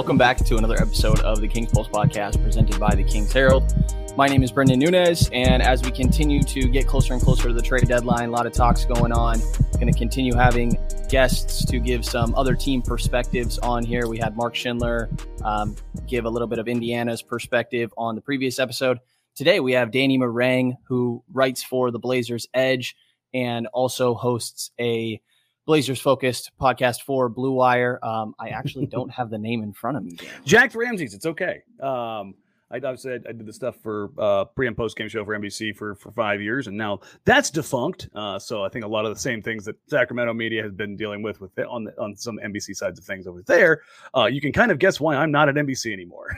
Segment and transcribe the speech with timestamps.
[0.00, 3.74] Welcome back to another episode of the King's Pulse podcast presented by the King's Herald.
[4.16, 7.52] My name is Brendan Nunez, and as we continue to get closer and closer to
[7.52, 9.40] the trade deadline, a lot of talks going on.
[9.74, 10.78] Going to continue having
[11.10, 14.08] guests to give some other team perspectives on here.
[14.08, 15.10] We had Mark Schindler
[15.44, 15.76] um,
[16.06, 19.00] give a little bit of Indiana's perspective on the previous episode.
[19.34, 22.96] Today we have Danny Marang, who writes for the Blazers Edge
[23.34, 25.20] and also hosts a
[25.66, 27.98] Blazers focused podcast for Blue Wire.
[28.02, 30.18] Um, I actually don't have the name in front of me.
[30.44, 31.14] Jack Ramsay's.
[31.14, 31.62] It's okay.
[31.80, 32.34] Um,
[32.70, 35.36] I, I said I did the stuff for uh, pre and post game show for
[35.38, 38.08] NBC for for five years, and now that's defunct.
[38.14, 40.96] Uh, so I think a lot of the same things that Sacramento media has been
[40.96, 43.82] dealing with with on the, on some NBC sides of things over there.
[44.16, 46.36] Uh, you can kind of guess why I'm not at NBC anymore.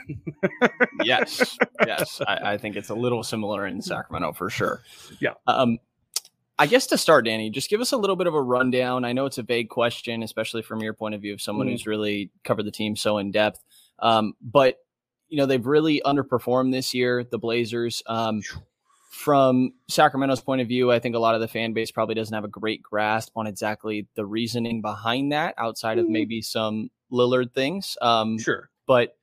[1.05, 4.81] yes, yes, I, I, think it's a little similar in Sacramento for sure.
[5.21, 5.35] Yeah.
[5.47, 5.79] Um,
[6.59, 9.05] I guess to start, Danny, just give us a little bit of a rundown.
[9.05, 11.73] I know it's a vague question, especially from your point of view of someone mm-hmm.
[11.73, 13.65] who's really covered the team so in depth.
[13.99, 14.77] Um, but
[15.29, 18.03] you know they've really underperformed this year, the Blazers.
[18.07, 18.43] Um,
[19.11, 22.35] from Sacramento's point of view, I think a lot of the fan base probably doesn't
[22.35, 26.13] have a great grasp on exactly the reasoning behind that, outside of mm-hmm.
[26.13, 27.97] maybe some Lillard things.
[28.03, 29.17] Um, sure, but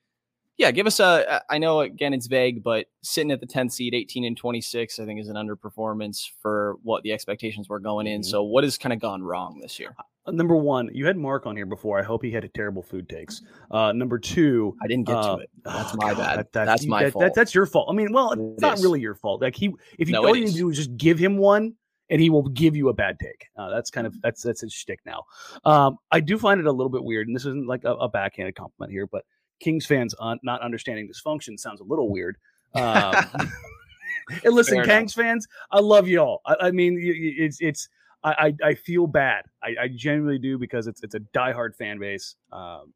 [0.59, 1.41] yeah, give us a.
[1.49, 5.05] I know again it's vague, but sitting at the 10th seed, 18 and 26, I
[5.05, 8.21] think is an underperformance for what the expectations were going in.
[8.21, 8.29] Mm-hmm.
[8.29, 9.95] So what has kind of gone wrong this year?
[10.25, 11.97] Uh, number one, you had Mark on here before.
[11.97, 13.41] I hope he had a terrible food takes.
[13.71, 15.49] Uh, number two, I didn't get uh, to it.
[15.63, 16.39] That's oh my God, bad.
[16.39, 17.33] That, that, that's my that, fault.
[17.33, 17.87] that's your fault.
[17.89, 18.83] I mean, well, it's it not is.
[18.83, 19.41] really your fault.
[19.41, 21.75] Like he, if you no, all you need to do is just give him one,
[22.09, 23.47] and he will give you a bad take.
[23.57, 25.23] Uh, that's kind of that's that's his shtick now.
[25.63, 28.09] Um, I do find it a little bit weird, and this isn't like a, a
[28.09, 29.23] backhanded compliment here, but
[29.59, 32.37] Kings fans un- not understanding dysfunction sounds a little weird.
[32.75, 33.13] Um,
[34.43, 36.41] and listen, Kings fans, I love y'all.
[36.45, 37.89] I, I mean, it's it's
[38.23, 39.45] I, I, I feel bad.
[39.63, 42.35] I, I, genuinely do because it's it's a diehard fan base.
[42.51, 42.93] Um,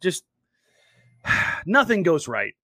[0.00, 0.24] just
[1.66, 2.54] nothing goes right,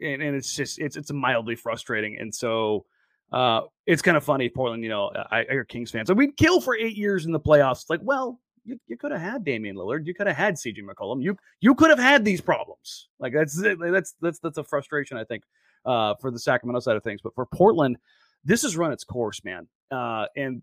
[0.00, 2.18] and, and it's just it's it's mildly frustrating.
[2.18, 2.86] And so
[3.32, 4.82] uh, it's kind of funny, Portland.
[4.82, 7.40] You know, I, I hear Kings fans like we'd kill for eight years in the
[7.40, 7.86] playoffs.
[7.88, 10.06] Like, well, you, you could have had Damian Lillard.
[10.06, 11.22] You could have had CJ McCollum.
[11.22, 13.08] You you could have had these problems.
[13.18, 15.44] Like that's that's that's that's a frustration I think
[15.86, 17.20] uh, for the Sacramento side of things.
[17.22, 17.96] But for Portland,
[18.44, 19.68] this has run its course, man.
[19.90, 20.62] Uh, and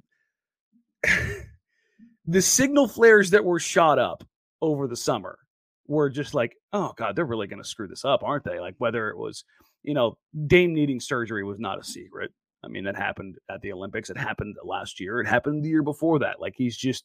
[2.25, 4.23] the signal flares that were shot up
[4.61, 5.39] over the summer
[5.87, 8.59] were just like, oh god, they're really going to screw this up, aren't they?
[8.59, 9.45] Like whether it was,
[9.81, 12.31] you know, Dame needing surgery was not a secret.
[12.63, 14.09] I mean, that happened at the Olympics.
[14.09, 15.19] It happened last year.
[15.19, 16.39] It happened the year before that.
[16.39, 17.03] Like he's just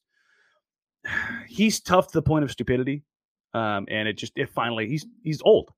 [1.48, 3.04] he's tough to the point of stupidity.
[3.54, 5.70] Um, and it just it finally he's he's old.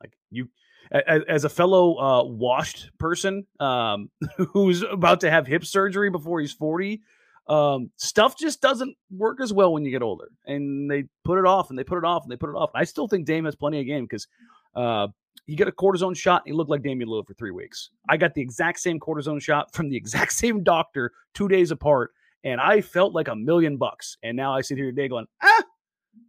[0.00, 0.48] Like you
[0.90, 4.10] as, as a fellow uh, washed person um,
[4.52, 7.02] who's about to have hip surgery before he's 40,
[7.48, 10.28] um, stuff just doesn't work as well when you get older.
[10.46, 12.70] And they put it off and they put it off and they put it off.
[12.74, 14.26] I still think Dame has plenty of game because
[14.74, 15.08] uh,
[15.46, 17.90] he got a cortisone shot and he looked like Damian Lillard for three weeks.
[18.08, 22.12] I got the exact same cortisone shot from the exact same doctor two days apart
[22.46, 24.16] and I felt like a million bucks.
[24.22, 25.64] And now I sit here today going, ah,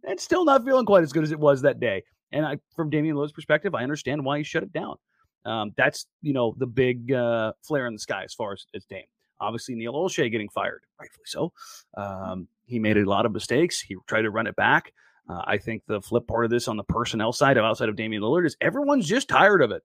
[0.02, 2.02] it's still not feeling quite as good as it was that day.
[2.32, 4.96] And I, from Damian Lillard's perspective, I understand why he shut it down.
[5.44, 8.84] Um, that's you know the big uh, flare in the sky as far as, as
[8.84, 9.04] Dame.
[9.40, 11.52] Obviously, Neil Olshey getting fired, rightfully so.
[11.96, 13.80] Um, he made a lot of mistakes.
[13.80, 14.92] He tried to run it back.
[15.30, 17.94] Uh, I think the flip part of this on the personnel side of outside of
[17.94, 19.82] Damian Lillard is everyone's just tired of it.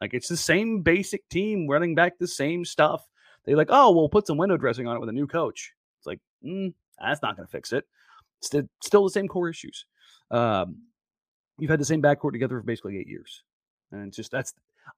[0.00, 3.06] Like it's the same basic team running back the same stuff.
[3.48, 5.72] They're like, oh, we'll put some window dressing on it with a new coach.
[5.98, 7.86] It's like, mm, that's not going to fix it.
[8.42, 9.86] It's still the same core issues.
[10.30, 10.82] Um,
[11.58, 13.42] you've had the same backcourt together for basically eight years,
[13.90, 14.52] and it's just that's.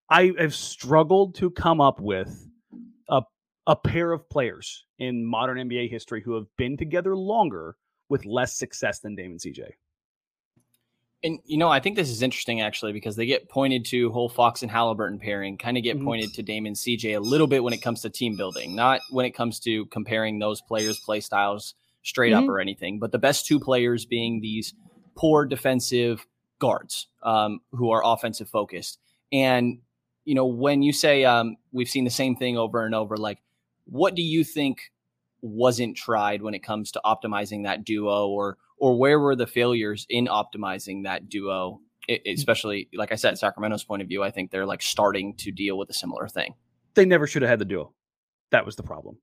[0.08, 2.48] I have struggled to come up with
[3.08, 3.22] a
[3.68, 7.76] a pair of players in modern NBA history who have been together longer
[8.08, 9.70] with less success than Damon CJ.
[11.22, 14.28] And you know, I think this is interesting actually because they get pointed to whole
[14.28, 16.06] Fox and Halliburton pairing, kind of get mm-hmm.
[16.06, 19.26] pointed to Damon CJ a little bit when it comes to team building, not when
[19.26, 22.44] it comes to comparing those players' play styles straight mm-hmm.
[22.44, 22.98] up or anything.
[22.98, 24.72] But the best two players being these
[25.14, 26.26] poor defensive
[26.58, 28.98] guards um, who are offensive focused.
[29.32, 29.80] And
[30.24, 33.38] you know, when you say um, we've seen the same thing over and over, like
[33.84, 34.92] what do you think
[35.42, 40.06] wasn't tried when it comes to optimizing that duo or or where were the failures
[40.08, 41.80] in optimizing that duo?
[42.08, 45.52] It, especially like i said sacramento's point of view i think they're like starting to
[45.52, 46.54] deal with a similar thing.
[46.94, 47.92] They never should have had the duo.
[48.50, 49.18] That was the problem.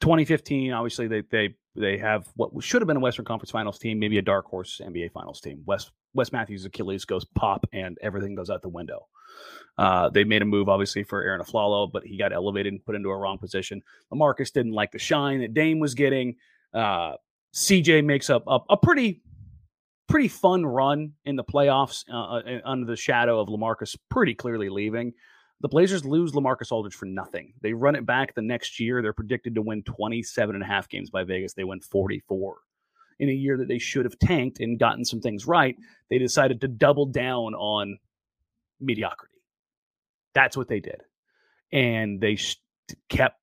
[0.00, 3.98] 2015 obviously they they they have what should have been a western conference finals team
[3.98, 5.62] maybe a dark horse nba finals team.
[5.66, 9.06] West wes matthews achilles goes pop and everything goes out the window.
[9.78, 12.94] Uh, they made a move, obviously, for Arron Afflalo, but he got elevated and put
[12.94, 13.82] into a wrong position.
[14.12, 16.36] Lamarcus didn't like the shine that Dame was getting.
[16.72, 17.12] Uh,
[17.54, 19.22] CJ makes up a, a, pretty
[20.08, 24.68] pretty fun run in the playoffs uh, uh under the shadow of Lamarcus pretty clearly
[24.68, 25.12] leaving.
[25.60, 27.54] The Blazers lose Lamarcus Aldridge for nothing.
[27.62, 29.00] They run it back the next year.
[29.00, 31.54] They're predicted to win 27 and a half games by Vegas.
[31.54, 32.58] They win 44.
[33.20, 35.74] In a year that they should have tanked and gotten some things right,
[36.10, 37.98] they decided to double down on
[38.80, 39.40] mediocrity.
[40.34, 41.02] That's what they did.
[41.72, 42.38] And they
[43.08, 43.40] kept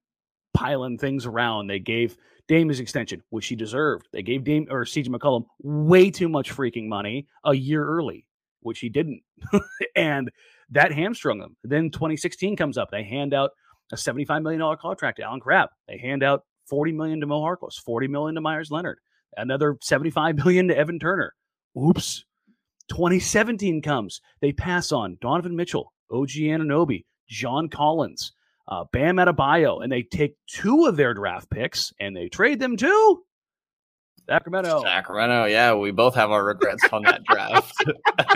[0.53, 1.65] piling things around.
[1.65, 2.15] They gave
[2.47, 4.07] Dame his extension, which he deserved.
[4.11, 8.25] They gave Dame or CJ McCollum way too much freaking money a year early,
[8.61, 9.21] which he didn't.
[9.95, 10.29] and
[10.69, 11.55] that hamstrung them.
[11.63, 12.91] Then 2016 comes up.
[12.91, 13.51] They hand out
[13.91, 15.69] a $75 million contract to Allen Crabbe.
[15.87, 18.99] They hand out 40 million to Mo Harkless, 40 million to Meyers Leonard,
[19.37, 21.33] another 75 million to Evan Turner.
[21.77, 22.25] Oops.
[22.89, 24.21] 2017 comes.
[24.41, 28.33] They pass on Donovan Mitchell, OG Anunoby, John Collins,
[28.67, 32.77] uh, Bam Adebayo, and they take two of their draft picks and they trade them
[32.77, 33.23] to
[34.27, 34.81] Sacramento.
[34.83, 37.73] Sacramento, yeah, we both have our regrets on that draft.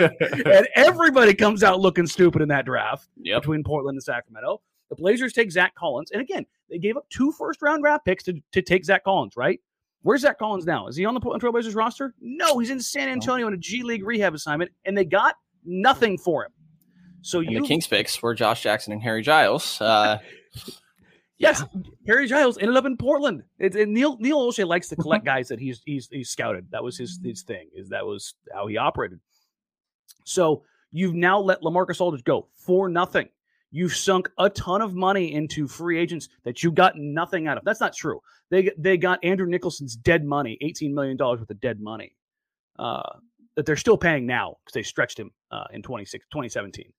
[0.00, 3.42] and everybody comes out looking stupid in that draft yep.
[3.42, 4.60] between Portland and Sacramento.
[4.90, 8.24] The Blazers take Zach Collins, and again, they gave up two first round draft picks
[8.24, 9.60] to, to take Zach Collins, right?
[10.02, 10.86] Where's Zach Collins now?
[10.86, 12.14] Is he on the Portland Trailblazers roster?
[12.20, 16.16] No, he's in San Antonio on a G League rehab assignment, and they got nothing
[16.16, 16.52] for him.
[17.28, 19.78] So and you, the Kings picks were Josh Jackson and Harry Giles.
[19.82, 20.18] Uh,
[21.38, 21.82] yes, yeah.
[22.06, 23.42] Harry Giles ended up in Portland.
[23.58, 26.68] It, it, Neil Neil Olshey likes to collect guys that he's he's he's scouted.
[26.70, 27.68] That was his his thing.
[27.74, 29.20] Is that was how he operated.
[30.24, 33.28] So you've now let Lamarcus Aldridge go for nothing.
[33.70, 37.64] You've sunk a ton of money into free agents that you got nothing out of.
[37.64, 38.20] That's not true.
[38.48, 42.16] They they got Andrew Nicholson's dead money, eighteen million dollars worth of dead money,
[42.78, 43.02] uh,
[43.54, 46.90] that they're still paying now because they stretched him uh, in 2017.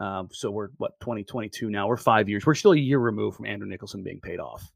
[0.00, 1.86] Um, so we're what 2022 now.
[1.86, 2.46] We're five years.
[2.46, 4.72] We're still a year removed from Andrew Nicholson being paid off.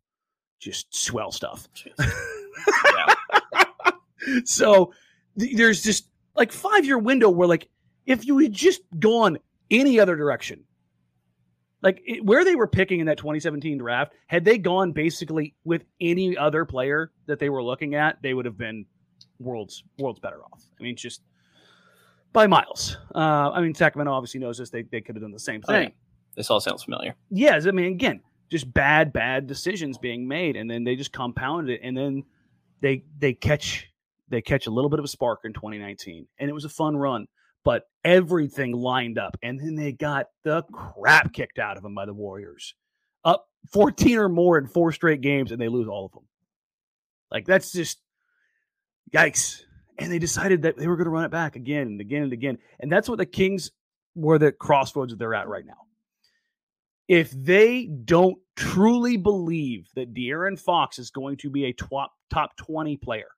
[0.61, 1.67] Just swell stuff.
[4.45, 4.93] so
[5.39, 7.69] th- there's just like five year window where like
[8.07, 9.39] if you had just gone
[9.71, 10.63] any other direction,
[11.83, 15.85] like it, where they were picking in that 2017 draft, had they gone basically with
[16.01, 18.85] any other player that they were looking at, they would have been
[19.39, 20.63] worlds worlds better off.
[20.79, 21.23] I mean, just
[22.35, 22.99] by miles.
[23.15, 24.69] Uh, I mean, Sacramento obviously knows this.
[24.69, 25.93] They, they could have done the same thing.
[26.37, 27.15] This all sounds familiar.
[27.31, 27.67] Yes.
[27.67, 28.21] I mean, again,
[28.51, 30.57] just bad, bad decisions being made.
[30.57, 31.81] And then they just compounded it.
[31.83, 32.25] And then
[32.83, 33.89] they, they catch,
[34.29, 36.27] they catch a little bit of a spark in 2019.
[36.39, 37.27] And it was a fun run,
[37.65, 39.39] but everything lined up.
[39.43, 42.75] And then they got the crap kicked out of them by the Warriors.
[43.25, 46.25] Up 14 or more in four straight games, and they lose all of them.
[47.31, 48.01] Like, that's just
[49.15, 49.63] yikes
[49.99, 52.33] and they decided that they were going to run it back again and again and
[52.33, 52.59] again.
[52.81, 53.71] And that's what the Kings
[54.15, 55.75] were the crossroads that they're at right now.
[57.07, 62.57] If they don't truly believe that De'Aaron Fox is going to be a top top
[62.57, 63.29] 20 player,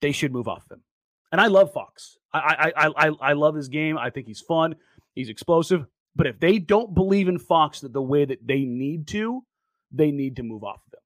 [0.00, 0.82] they should move off of him.
[1.30, 2.16] And I love Fox.
[2.32, 3.98] I, I I I love his game.
[3.98, 4.76] I think he's fun.
[5.14, 5.86] He's explosive.
[6.16, 9.44] But if they don't believe in Fox that the way that they need to,
[9.92, 11.00] they need to move off of him.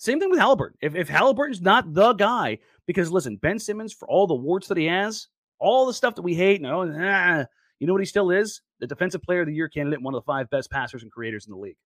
[0.00, 0.78] Same thing with Halliburton.
[0.80, 2.56] If if Halliburton's not the guy,
[2.86, 6.22] because listen, Ben Simmons, for all the warts that he has, all the stuff that
[6.22, 7.44] we hate, no, nah,
[7.78, 8.62] you know what he still is?
[8.78, 11.46] The defensive player of the year candidate, one of the five best passers and creators
[11.46, 11.76] in the league.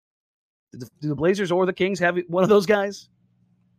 [0.70, 3.08] Do the, do the Blazers or the Kings have one of those guys?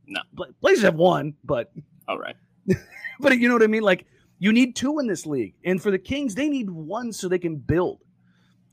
[0.06, 0.20] No.
[0.60, 1.72] Blazers have one, but
[2.10, 2.36] all right.
[3.22, 3.84] but you know what I mean?
[3.84, 4.06] Like
[4.39, 7.39] you need two in this league, and for the Kings, they need one so they
[7.39, 8.01] can build.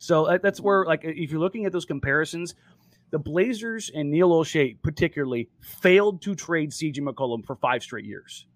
[0.02, 2.56] So uh, that's where, like, if you're looking at those comparisons,
[3.12, 8.46] the Blazers and Neil Olshey particularly failed to trade CJ McCollum for five straight years.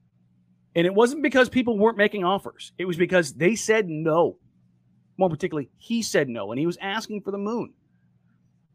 [0.74, 2.72] And it wasn't because people weren't making offers.
[2.78, 4.38] It was because they said no.
[5.18, 7.72] More particularly, he said no, and he was asking for the moon.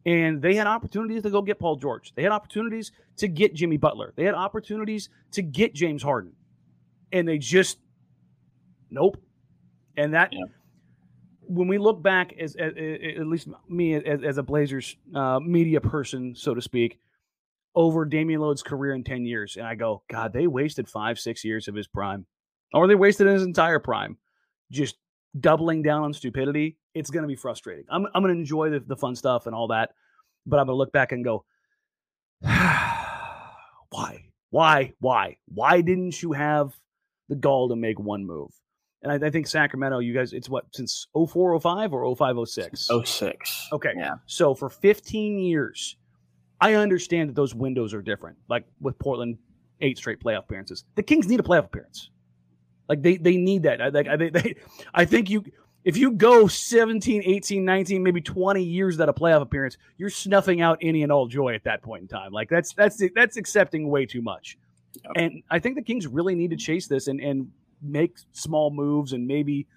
[0.05, 2.13] And they had opportunities to go get Paul George.
[2.15, 4.13] They had opportunities to get Jimmy Butler.
[4.15, 6.33] They had opportunities to get James Harden.
[7.11, 7.77] And they just,
[8.89, 9.17] nope.
[9.97, 10.45] And that yeah
[11.51, 15.81] when we look back as, as, at least me as, as a Blazers uh, media
[15.81, 16.99] person, so to speak,
[17.75, 21.43] over Damian Lillard's career in 10 years, and I go, God, they wasted five, six
[21.43, 22.25] years of his prime,
[22.73, 24.17] or they wasted his entire prime,
[24.71, 24.95] just
[25.39, 26.77] doubling down on stupidity.
[26.93, 27.85] It's going to be frustrating.
[27.89, 29.91] I'm, I'm going to enjoy the, the fun stuff and all that,
[30.45, 31.43] but I'm going to look back and go,
[32.41, 34.25] why?
[34.49, 34.93] Why?
[34.99, 35.37] Why?
[35.47, 36.73] Why didn't you have
[37.27, 38.51] the gall to make one move?
[39.03, 42.89] And I, I, think Sacramento, you guys, it's what, since 0405 or 0506?
[43.03, 43.69] 06.
[43.71, 43.93] Okay.
[43.97, 44.15] Yeah.
[44.27, 45.97] So for 15 years,
[46.59, 48.37] I understand that those windows are different.
[48.47, 49.37] Like with Portland,
[49.81, 50.85] eight straight playoff appearances.
[50.95, 52.11] The Kings need a playoff appearance.
[52.87, 53.81] Like they they need that.
[53.81, 54.55] I, like, I, they, they,
[54.93, 55.43] I think you
[55.83, 60.61] if you go 17, 18, 19, maybe 20 years without a playoff appearance, you're snuffing
[60.61, 62.31] out any and all joy at that point in time.
[62.31, 64.57] Like that's that's that's accepting way too much.
[65.03, 65.11] Yep.
[65.15, 69.13] And I think the Kings really need to chase this and and make small moves
[69.13, 69.67] and maybe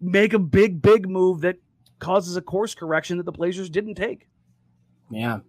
[0.00, 1.56] make a big, big move that
[1.98, 4.28] causes a course correction that the Blazers didn't take.
[5.10, 5.40] Yeah.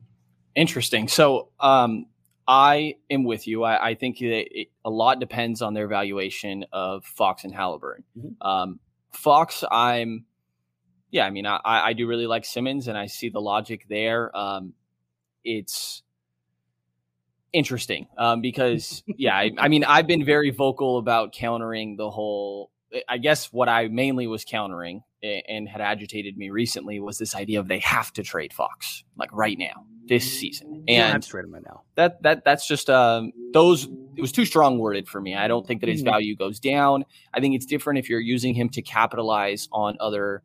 [0.55, 1.08] Interesting.
[1.08, 2.05] So um,
[2.48, 3.63] I am with you.
[3.63, 8.03] I, I think that it, a lot depends on their valuation of Fox and Halliburton.
[8.15, 8.48] Mm-hmm.
[8.48, 8.79] Um,
[9.12, 10.25] Fox, I'm,
[11.10, 14.36] yeah, I mean, I, I do really like Simmons and I see the logic there.
[14.38, 14.74] Um,
[15.43, 16.02] it's
[17.53, 22.72] interesting um, because, yeah, I, I mean, I've been very vocal about countering the whole
[23.07, 27.60] I guess what I mainly was countering and had agitated me recently was this idea
[27.60, 30.83] of they have to trade Fox like right now this season.
[30.88, 31.83] And trade him right now.
[31.95, 35.36] That that that's just um those it was too strong worded for me.
[35.36, 36.12] I don't think that his mm-hmm.
[36.12, 37.05] value goes down.
[37.33, 40.43] I think it's different if you're using him to capitalize on other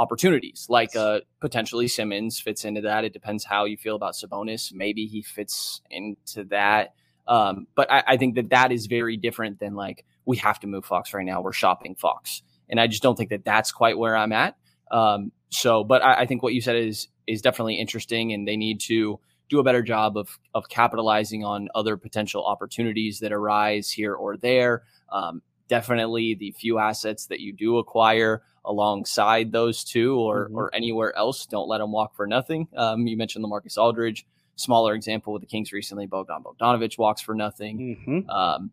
[0.00, 3.04] opportunities like uh potentially Simmons fits into that.
[3.04, 4.72] It depends how you feel about Sabonis.
[4.72, 6.94] Maybe he fits into that.
[7.28, 10.66] Um, but I, I think that that is very different than like we have to
[10.66, 11.42] move Fox right now.
[11.42, 14.56] We're shopping Fox, and I just don't think that that's quite where I'm at.
[14.90, 18.56] Um, so, but I, I think what you said is is definitely interesting, and they
[18.56, 23.90] need to do a better job of of capitalizing on other potential opportunities that arise
[23.90, 24.82] here or there.
[25.12, 30.56] Um, definitely, the few assets that you do acquire alongside those two or mm-hmm.
[30.56, 32.68] or anywhere else, don't let them walk for nothing.
[32.76, 34.26] Um, you mentioned LaMarcus Aldridge,
[34.56, 36.06] smaller example with the Kings recently.
[36.06, 37.96] Bogdan Bogdanovich walks for nothing.
[38.06, 38.30] Mm-hmm.
[38.30, 38.70] Um,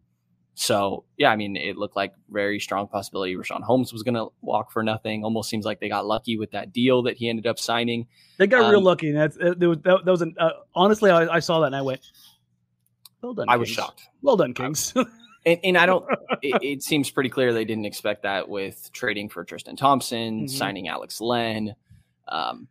[0.59, 4.29] so yeah, I mean, it looked like very strong possibility Richaun Holmes was going to
[4.41, 5.23] walk for nothing.
[5.23, 8.07] Almost seems like they got lucky with that deal that he ended up signing.
[8.37, 9.11] They got um, real lucky.
[9.11, 11.83] That's there was that, that was an uh, honestly, I, I, saw that and I
[11.83, 12.01] went,
[13.21, 13.59] "Well done." I Kings.
[13.59, 14.01] was shocked.
[14.23, 14.95] Well done, Kings.
[15.47, 16.05] and, and, I don't.
[16.41, 20.47] it, it, seems pretty clear they didn't expect that with trading for Tristan Thompson, mm-hmm.
[20.47, 21.73] signing Alex Len.
[22.27, 22.67] Um,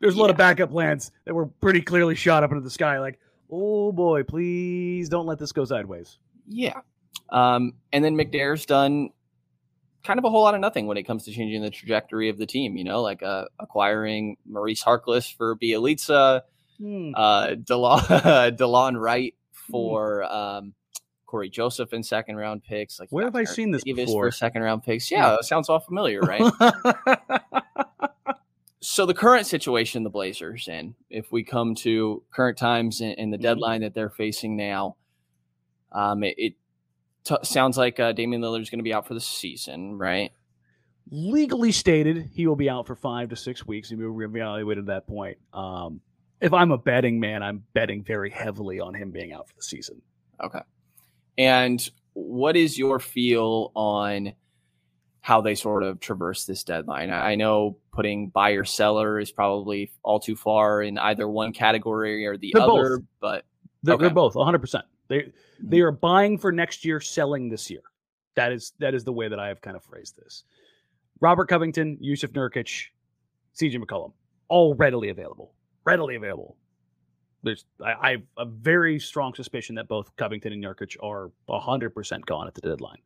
[0.00, 2.98] There's a lot of backup plans that were pretty clearly shot up into the sky.
[2.98, 3.20] Like,
[3.50, 6.18] oh boy, please don't let this go sideways.
[6.48, 6.80] Yeah,
[7.30, 9.10] um, and then McNair's done
[10.02, 12.38] kind of a whole lot of nothing when it comes to changing the trajectory of
[12.38, 12.76] the team.
[12.76, 16.42] You know, like uh, acquiring Maurice Harkless for Bjelica,
[16.78, 17.12] hmm.
[17.14, 18.00] uh, DeLon,
[18.58, 19.72] DeLon Wright hmm.
[19.72, 20.74] for um,
[21.34, 23.00] Cory Joseph in second round picks.
[23.00, 24.26] Like, where have I seen this Davis before?
[24.26, 26.40] For second round picks, yeah, sounds all familiar, right?
[28.80, 33.36] so the current situation the Blazers in, if we come to current times and, the
[33.36, 33.42] mm-hmm.
[33.42, 34.94] deadline that they're facing now,
[35.90, 36.54] um, it, it
[37.24, 40.30] T- sounds like uh, Damian Lillard is going to be out for the season, right?
[41.10, 43.88] Legally stated, he will be out for five to six weeks.
[43.88, 45.38] He will reevaluated at that point.
[45.52, 46.00] Um,
[46.40, 49.62] if I'm a betting man, I'm betting very heavily on him being out for the
[49.62, 50.00] season.
[50.40, 50.60] Okay.
[51.38, 54.32] And what is your feel on
[55.20, 57.10] how they sort of traverse this deadline?
[57.10, 62.36] I know putting buyer seller is probably all too far in either one category or
[62.36, 63.06] the they're other, both.
[63.20, 63.44] but
[63.82, 64.02] they're, okay.
[64.02, 64.82] they're both 100%.
[65.08, 65.68] They mm-hmm.
[65.68, 67.82] they are buying for next year, selling this year.
[68.36, 70.44] That is that is the way that I have kind of phrased this.
[71.20, 72.86] Robert Covington, Jusuf Nurkic,
[73.56, 74.12] CJ McCollum,
[74.48, 75.54] all readily available.
[75.84, 76.56] Readily available.
[77.44, 81.90] There's I, I have a very strong suspicion that both Covington and Nurkic are hundred
[81.90, 83.02] percent gone at the deadline.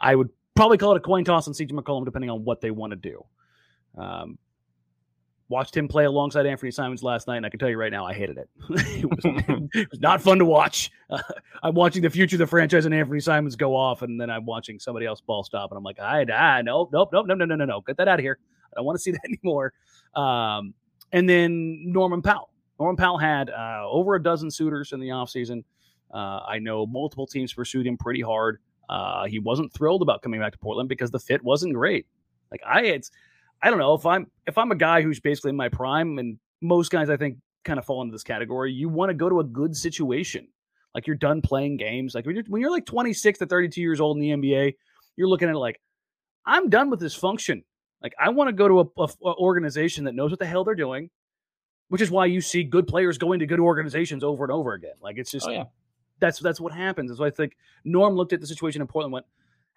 [0.00, 2.70] I would probably call it a coin toss on CJ McCollum depending on what they
[2.70, 3.24] want to do.
[3.96, 4.38] Um,
[5.48, 8.04] watched him play alongside Anfernee Simons last night, and I can tell you right now,
[8.04, 8.48] I hated it.
[8.70, 10.90] it, was, it, was, not fun to watch.
[11.10, 11.20] Uh,
[11.62, 14.46] I'm watching the future of the franchise and Anfernee Simons go off, and then I'm
[14.46, 17.44] watching somebody else ball stop, and I'm like, I, I nope, nope, nope, no, no,
[17.44, 18.38] no, no, no, get that out of here.
[18.72, 19.72] I don't want to see that anymore.
[20.14, 20.74] Um,
[21.12, 22.50] and then Norman Powell.
[22.78, 25.64] Norman Powell had uh, over a dozen suitors in the offseason.
[26.12, 28.58] Uh, I know multiple teams pursued him pretty hard.
[28.88, 32.06] Uh, he wasn't thrilled about coming back to Portland because the fit wasn't great.
[32.50, 33.10] Like I, it's
[33.62, 36.38] I don't know if I'm if I'm a guy who's basically in my prime, and
[36.60, 38.72] most guys I think kind of fall into this category.
[38.72, 40.48] You want to go to a good situation,
[40.94, 42.14] like you're done playing games.
[42.14, 44.74] Like when you're, when you're like 26 to 32 years old in the NBA,
[45.16, 45.80] you're looking at it like
[46.46, 47.64] I'm done with this function.
[48.02, 50.64] Like I want to go to a, a, a organization that knows what the hell
[50.64, 51.08] they're doing,
[51.94, 54.94] which is why you see good players going to good organizations over and over again.
[55.00, 55.64] Like it's just oh, yeah.
[56.18, 57.08] that's that's what happens.
[57.08, 59.26] And so I think Norm looked at the situation in Portland, went,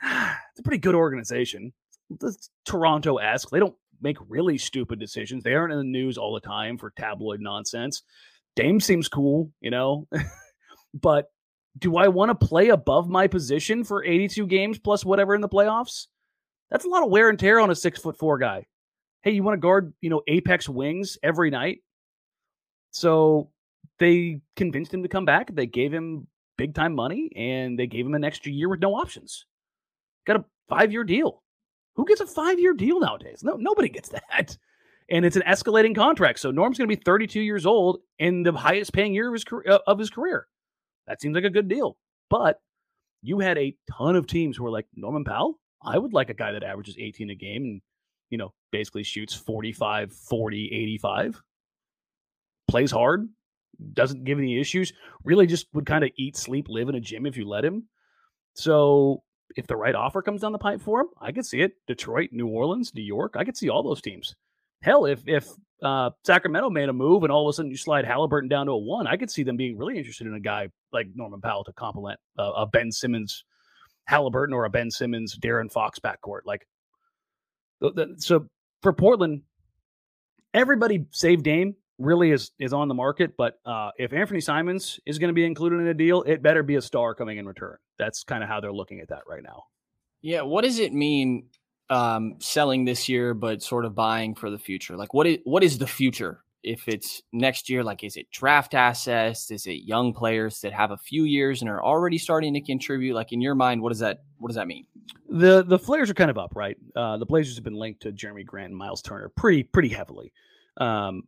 [0.02, 1.72] ah, it's a pretty good organization
[2.10, 3.52] The Toronto esque.
[3.52, 5.44] They don't make really stupid decisions.
[5.44, 8.02] They aren't in the news all the time for tabloid nonsense.
[8.56, 10.08] Dame seems cool, you know,
[10.96, 11.30] but
[11.78, 15.48] do I want to play above my position for 82 games plus whatever in the
[15.48, 16.08] playoffs?
[16.72, 18.66] That's a lot of wear and tear on a six foot four guy.
[19.22, 21.82] Hey, you want to guard, you know, apex wings every night?
[22.92, 23.50] So
[24.00, 25.54] they convinced him to come back.
[25.54, 26.28] They gave him
[26.58, 29.46] big time money and they gave him an extra year with no options.
[30.26, 31.44] Got a five year deal.
[31.96, 33.44] Who gets a five year deal nowadays?
[33.44, 34.58] No, nobody gets that.
[35.10, 36.40] And it's an escalating contract.
[36.40, 39.44] So Norm's going to be 32 years old in the highest paying year of his,
[39.46, 40.48] career, uh, of his career.
[41.08, 41.98] That seems like a good deal.
[42.30, 42.60] But
[43.22, 46.34] you had a ton of teams who were like, Norman Powell, I would like a
[46.34, 47.82] guy that averages 18 a game and,
[48.30, 51.42] you know, basically shoots 45, 40, 85,
[52.68, 53.28] plays hard,
[53.94, 54.94] doesn't give any issues,
[55.24, 57.88] really just would kind of eat, sleep, live in a gym if you let him.
[58.54, 59.24] So
[59.56, 61.74] if the right offer comes down the pipe for him, I could see it.
[61.88, 64.36] Detroit, New Orleans, New York, I could see all those teams.
[64.82, 65.48] Hell, if if
[65.82, 68.74] uh, Sacramento made a move and all of a sudden you slide Halliburton down to
[68.74, 71.64] a one, I could see them being really interested in a guy like Norman Powell
[71.66, 73.44] to complement uh, a Ben Simmons
[74.06, 76.42] Halliburton or a Ben Simmons De'Aaron Fox backcourt.
[76.46, 76.68] Like,
[78.18, 78.48] so
[78.82, 79.42] for Portland,
[80.54, 83.36] everybody save Dame really is is on the market.
[83.38, 86.64] But uh, if Anfernee Simons is going to be included in a deal, it better
[86.64, 87.78] be a star coming in return.
[87.98, 89.64] That's kind of how they're looking at that right now.
[90.22, 91.48] Yeah, what does it mean
[91.90, 94.98] um, selling this year, but sort of buying for the future?
[94.98, 96.44] Like, what is what is the future?
[96.64, 99.52] If it's next year, like, is it draft assets?
[99.52, 103.14] Is it young players that have a few years and are already starting to contribute?
[103.14, 104.86] Like, in your mind, what does that what does that mean?
[105.30, 106.76] The the Flares are kind of up, right?
[106.96, 110.34] Uh, the Blazers have been linked to Jerami Grant and Miles Turner pretty pretty heavily.
[110.78, 111.24] Um,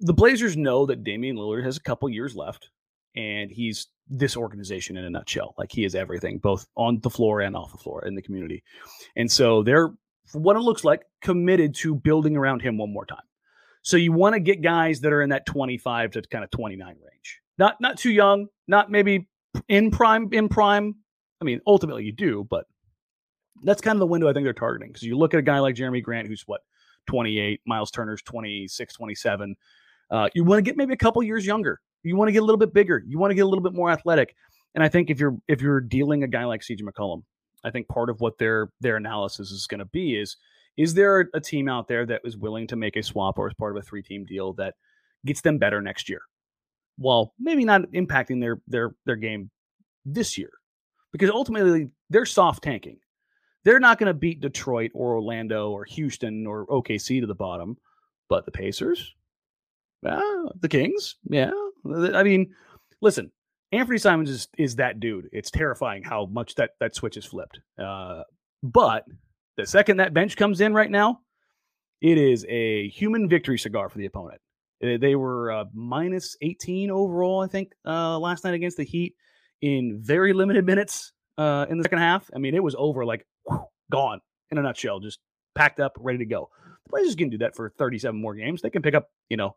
[0.00, 2.70] the Blazers know that Damian Lillard has a couple years left,
[3.16, 5.54] and he's this organization in a nutshell.
[5.58, 8.62] Like he is everything, both on the floor and off the floor in the community.
[9.16, 9.90] And so they're,
[10.32, 13.18] what it looks like, committed to building around him one more time.
[13.82, 16.86] So you want to get guys that are in that 25 to kind of 29
[16.86, 17.40] range.
[17.58, 19.28] Not not too young, not maybe
[19.68, 20.96] in prime in prime.
[21.40, 22.66] I mean, ultimately you do, but
[23.62, 24.90] that's kind of the window I think they're targeting.
[24.90, 26.60] Because you look at a guy like Jerami Grant, who's what
[27.06, 29.56] 28, Miles Turner's 26, 27.
[30.10, 31.80] Uh, you want to get maybe a couple years younger.
[32.02, 33.02] You want to get a little bit bigger.
[33.06, 34.34] You want to get a little bit more athletic.
[34.74, 37.22] And I think if you're if you're dealing a guy like CJ McCollum,
[37.64, 40.36] I think part of what their their analysis is going to be is
[40.76, 43.54] is there a team out there that is willing to make a swap or as
[43.54, 44.74] part of a three team deal that
[45.26, 46.20] gets them better next year,
[46.96, 49.50] while maybe not impacting their their their game
[50.04, 50.50] this year,
[51.12, 52.98] because ultimately they're soft tanking.
[53.64, 57.76] They're not going to beat Detroit or Orlando or Houston or OKC to the bottom,
[58.28, 59.14] but the Pacers,
[60.06, 61.50] uh, the Kings, yeah.
[61.86, 62.54] I mean,
[63.00, 63.30] listen,
[63.72, 65.28] Anfernee Simons is is that dude.
[65.32, 67.60] It's terrifying how much that that switch is flipped.
[67.78, 68.22] Uh,
[68.62, 69.04] but
[69.56, 71.20] the second that bench comes in right now,
[72.00, 74.40] it is a human victory cigar for the opponent.
[74.80, 79.16] They were uh, minus 18 overall, I think, uh, last night against the Heat
[79.60, 82.30] in very limited minutes uh, in the second half.
[82.34, 85.18] I mean, it was over like whew, gone in a nutshell, just
[85.54, 86.48] packed up, ready to go.
[86.84, 88.62] The Blazers can do that for 37 more games.
[88.62, 89.56] They can pick up, you know,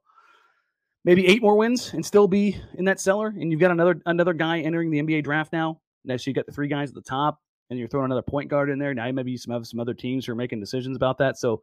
[1.04, 3.28] maybe eight more wins and still be in that cellar.
[3.28, 5.80] And you've got another another guy entering the NBA draft now.
[6.04, 8.50] Now, so you got the three guys at the top, and you're throwing another point
[8.50, 8.94] guard in there.
[8.94, 11.38] Now, maybe some have some other teams who are making decisions about that.
[11.38, 11.62] So,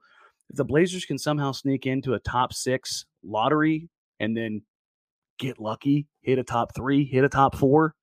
[0.51, 3.89] if the Blazers can somehow sneak into a top six lottery
[4.21, 4.63] and then
[5.39, 7.95] get lucky, hit a top three, hit a top four,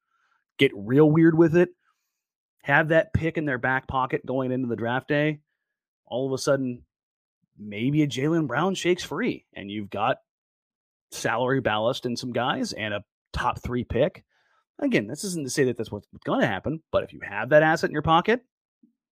[0.58, 1.70] get real weird with it,
[2.64, 5.40] have that pick in their back pocket going into the draft day,
[6.06, 6.84] all of a sudden,
[7.58, 10.18] maybe a Jaylen Brown shakes free, and you've got
[11.16, 14.24] salary ballast and some guys and a top three pick.
[14.80, 17.50] Again, this isn't to say that that's what's going to happen, but if you have
[17.50, 18.42] that asset in your pocket,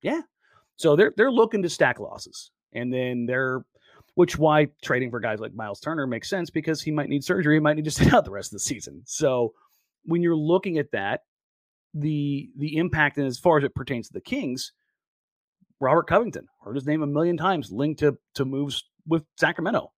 [0.01, 0.21] yeah.
[0.75, 3.63] So they're they're looking to stack losses, and then they're
[4.15, 7.55] which why trading for guys like Miles Turner makes sense because he might need surgery,
[7.55, 9.01] he might need to sit out the rest of the season.
[9.05, 9.53] So
[10.03, 11.21] when you're looking at that,
[11.93, 14.73] the the impact and as far as it pertains to the Kings,
[15.79, 19.91] Robert Covington heard his name a million times linked to to moves with Sacramento.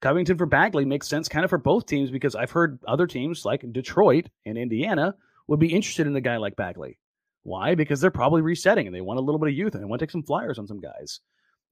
[0.00, 3.44] Covington for Bagley makes sense kind of for both teams because I've heard other teams
[3.44, 5.14] like Detroit and Indiana
[5.48, 6.98] would be interested in a guy like Bagley.
[7.42, 7.74] Why?
[7.74, 10.00] Because they're probably resetting and they want a little bit of youth and they want
[10.00, 11.20] to take some flyers on some guys.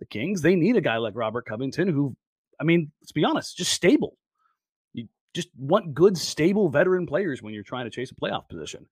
[0.00, 2.16] The Kings, they need a guy like Robert Covington who,
[2.60, 4.16] I mean, let's be honest, just stable.
[4.92, 8.86] You just want good, stable veteran players when you're trying to chase a playoff position.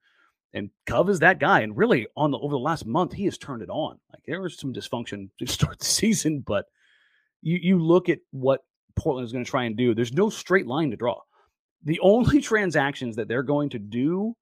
[0.53, 1.61] And Cove is that guy.
[1.61, 3.99] And really, on the over the last month, he has turned it on.
[4.13, 6.67] Like there was some dysfunction to start the season, but
[7.43, 8.61] you you look at what
[8.97, 9.95] Portland is going to try and do.
[9.95, 11.21] There's no straight line to draw.
[11.83, 14.35] The only transactions that they're going to do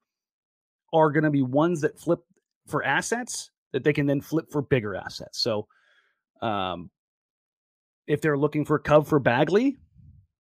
[0.93, 2.21] are going to be ones that flip
[2.67, 5.43] for assets that they can then flip for bigger assets.
[5.43, 5.67] So,
[6.43, 6.91] um,
[8.07, 9.77] if they're looking for Cove for Bagley,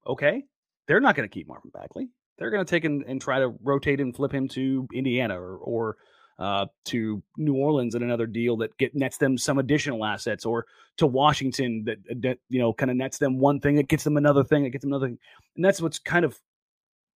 [0.06, 0.42] okay,
[0.86, 2.08] they're not going to keep Marvin Bagley.
[2.38, 5.56] They're going to take and, and try to rotate and flip him to Indiana or,
[5.56, 5.96] or
[6.42, 10.66] uh, to New Orleans in another deal that get nets them some additional assets, or
[10.96, 14.02] to Washington that, uh, that you know kind of nets them one thing that gets
[14.02, 15.18] them another thing that gets them another thing,
[15.54, 16.40] and that's what's kind of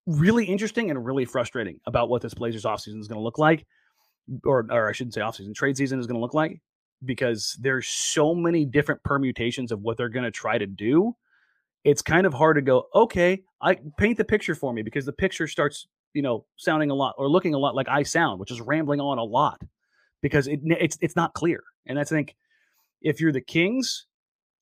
[0.07, 3.67] really interesting and really frustrating about what this Blazers offseason is going to look like,
[4.45, 6.61] or or I shouldn't say offseason trade season is going to look like,
[7.03, 11.17] because there's so many different permutations of what they're going to try to do.
[11.83, 15.13] It's kind of hard to go, okay, I paint the picture for me because the
[15.13, 18.51] picture starts you know, sounding a lot or looking a lot like I sound, which
[18.51, 19.61] is rambling on a lot
[20.23, 21.63] because it, it's it's not clear.
[21.87, 22.35] And I think
[23.03, 24.07] if you're the Kings,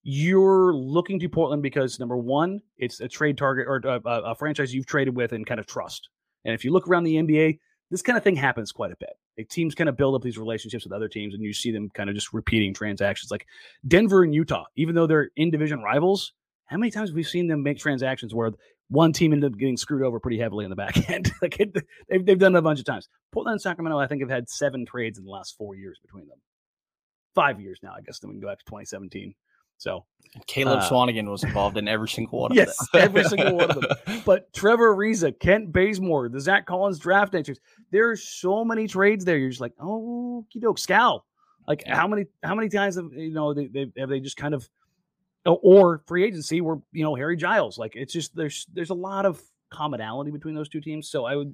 [0.03, 4.35] you're looking to Portland because number one, it's a trade target or uh, a, a,
[4.35, 6.09] franchise you've traded with and kind of trust.
[6.43, 9.11] And if you look around the NBA, this kind of thing happens quite a bit.
[9.37, 11.89] Like teams kind of build up these relationships with other teams, and you see them
[11.93, 13.31] kind of just repeating transactions.
[13.31, 13.47] Like
[13.87, 16.33] Denver and Utah, even though they're in division rivals,
[16.65, 18.51] how many times have we seen them make transactions where
[18.93, 21.31] one team ended up getting screwed over pretty heavily in the back end?
[21.41, 21.73] like it,
[22.09, 23.09] they've, they've done it a bunch of times.
[23.31, 26.27] Portland and Sacramento, I think, have had seven trades in the last four years between
[26.27, 26.37] them.
[27.33, 28.19] Five years now, I guess.
[28.19, 29.33] Then we can go back to 2017.
[29.79, 30.05] So
[30.45, 32.87] Caleb uh, Swanigan was involved in every single one of yes, them.
[32.93, 34.21] Yes, every single one of them.
[34.25, 37.59] But Trevor Ariza, Kent Bazemore, the Zach Collins draft entries.
[37.91, 39.37] There's so many trades there.
[39.37, 41.21] You're just like, oh, doke, Scal.
[41.67, 44.53] Like how many how many times have you know they, they have they just kind
[44.53, 44.69] of
[45.45, 47.77] or free agency where you know Harry Giles.
[47.77, 51.09] Like it's just there's there's a lot of commonality between those two teams.
[51.09, 51.53] So I would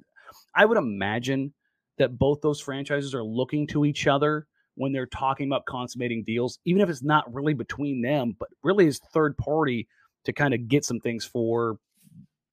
[0.54, 1.52] I would imagine
[1.98, 6.58] that both those franchises are looking to each other when they're talking about consummating deals,
[6.64, 9.86] even if it's not really between them, but really as third party
[10.24, 11.78] to kind of get some things for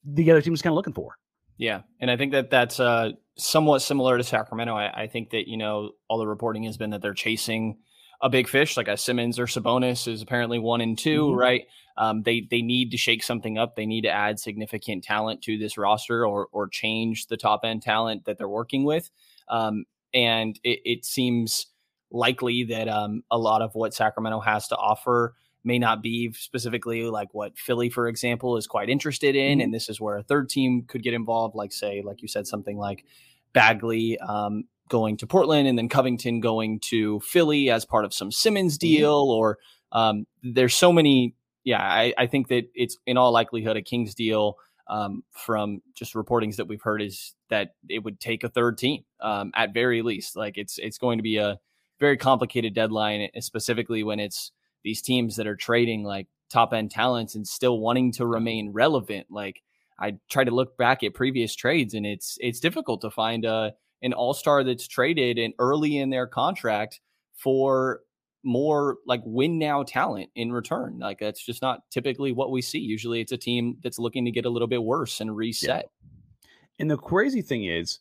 [0.03, 1.15] the other team is kind of looking for.
[1.57, 4.75] Yeah, and I think that that's uh, somewhat similar to Sacramento.
[4.75, 7.77] I, I, think that you know all the reporting has been that they're chasing
[8.21, 11.37] a big fish like a Simmons or Sabonis is apparently one and 2 mm-hmm.
[11.37, 11.65] right?
[11.97, 13.75] Um, they they need to shake something up.
[13.75, 17.81] They need to add significant talent to this roster or or change the top end
[17.81, 19.09] talent that they're working with.
[19.47, 21.67] Um, and it, it seems
[22.11, 27.03] likely that um, a lot of what Sacramento has to offer may not be specifically
[27.03, 29.57] like what Philly, for example, is quite interested in.
[29.57, 29.65] Mm-hmm.
[29.65, 32.47] And this is where a third team could get involved, like, say, like you said,
[32.47, 33.05] something like
[33.53, 38.31] Bagley um, going to Portland and then Covington going to Philly as part of some
[38.31, 38.95] Simmons mm-hmm.
[38.95, 39.25] deal.
[39.25, 39.39] Mm-hmm.
[39.39, 39.57] Or
[39.91, 41.35] um, there's so many.
[41.63, 44.57] Yeah, I, I think that it's in all likelihood a Kings deal.
[44.89, 49.03] Um, from just reportings that we've heard is that it would take a third team
[49.19, 50.37] um, at very least.
[50.37, 51.59] Like it's it's going to be a
[51.99, 56.91] very complicated deadline, eh, specifically when it's these teams that are trading like top end
[56.91, 59.27] talents and still wanting to remain relevant.
[59.29, 59.61] Like
[59.99, 63.73] I try to look back at previous trades, and it's it's difficult to find a
[64.01, 66.99] an all star that's traded and early in their contract
[67.33, 68.01] for
[68.43, 70.99] more like win now talent in return.
[70.99, 72.79] Like that's just not typically what we see.
[72.79, 75.89] Usually it's a team that's looking to get a little bit worse and reset.
[75.89, 76.49] Yeah.
[76.79, 77.99] And the crazy thing is,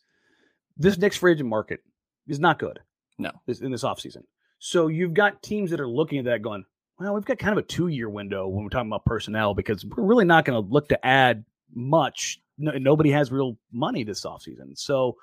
[0.77, 1.81] this next free agent market
[2.27, 2.79] is not good.
[3.17, 3.31] No.
[3.47, 4.23] This, in this offseason.
[4.59, 6.63] So you've got teams that are looking at that going,
[6.99, 9.85] well, we've got kind of a two year window when we're talking about personnel because
[9.85, 12.39] we're really not going to look to add much.
[12.57, 14.77] No, nobody has real money this offseason.
[14.77, 15.17] So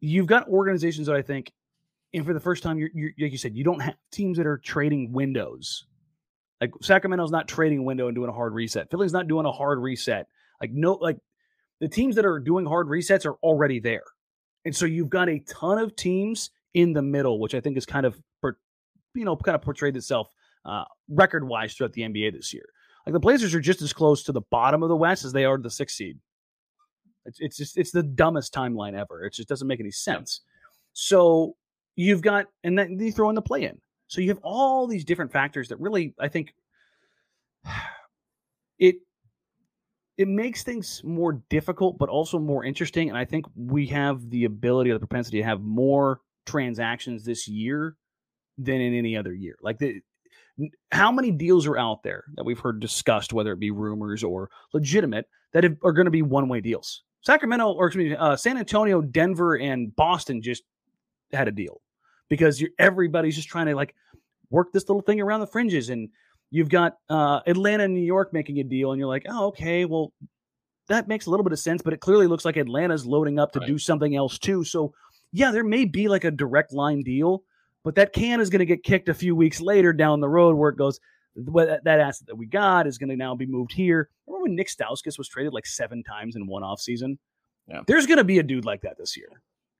[0.00, 1.52] you've got organizations that I think,
[2.12, 4.46] and for the first time, you're, you're like you said, you don't have teams that
[4.46, 5.86] are trading windows.
[6.60, 8.90] Like Sacramento's not trading a window and doing a hard reset.
[8.90, 10.26] Philly's not doing a hard reset.
[10.60, 11.18] Like no, like
[11.80, 14.04] the teams that are doing hard resets are already there,
[14.64, 17.86] and so you've got a ton of teams in the middle, which I think is
[17.86, 18.20] kind of,
[19.14, 20.28] you know, kind of portrayed itself
[20.64, 22.66] uh, record wise throughout the NBA this year.
[23.06, 25.44] Like the Blazers are just as close to the bottom of the West as they
[25.44, 26.18] are to the sixth seed.
[27.24, 29.24] It's, it's just it's the dumbest timeline ever.
[29.24, 30.40] It just doesn't make any sense.
[30.92, 31.56] So
[31.96, 33.78] you've got and then you throw in the play in.
[34.08, 36.54] So you have all these different factors that really I think
[38.78, 38.96] it
[40.16, 44.44] it makes things more difficult but also more interesting and I think we have the
[44.44, 47.96] ability or the propensity to have more transactions this year
[48.58, 49.56] than in any other year.
[49.62, 50.00] Like the
[50.92, 54.50] how many deals are out there that we've heard discussed, whether it be rumors or
[54.74, 57.02] legitimate, that are going to be one way deals?
[57.22, 60.62] Sacramento, or excuse me, uh, San Antonio, Denver, and Boston just
[61.32, 61.80] had a deal
[62.28, 63.94] because everybody's just trying to like
[64.50, 65.90] work this little thing around the fringes.
[65.90, 66.08] And
[66.50, 69.84] you've got uh, Atlanta and New York making a deal, and you're like, oh, okay,
[69.84, 70.12] well,
[70.88, 73.52] that makes a little bit of sense, but it clearly looks like Atlanta's loading up
[73.52, 73.68] to right.
[73.68, 74.64] do something else too.
[74.64, 74.92] So
[75.32, 77.44] yeah, there may be like a direct line deal,
[77.84, 80.56] but that can is going to get kicked a few weeks later down the road
[80.56, 80.98] where it goes,
[81.36, 84.10] that asset that we got is going to now be moved here.
[84.26, 87.18] Remember when Nick Stauskas was traded like seven times in one off season?
[87.68, 87.80] Yeah.
[87.86, 89.28] There's going to be a dude like that this year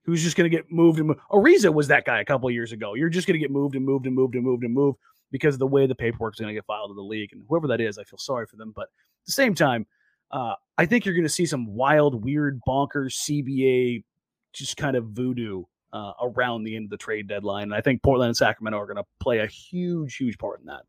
[0.04, 1.20] who's just going to get moved and moved.
[1.30, 2.94] Ariza was that guy a couple years ago.
[2.94, 4.98] You're just going to get moved and moved and moved and moved and moved
[5.30, 7.30] because of the way the paperwork is going to get filed to the league.
[7.32, 8.72] And whoever that is, I feel sorry for them.
[8.74, 9.86] But at the same time,
[10.30, 14.04] uh, I think you're going to see some wild, weird, bonkers CBA
[14.52, 17.64] just kind of voodoo uh, around the end of the trade deadline.
[17.64, 20.66] And I think Portland and Sacramento are going to play a huge, huge part in
[20.66, 20.82] that.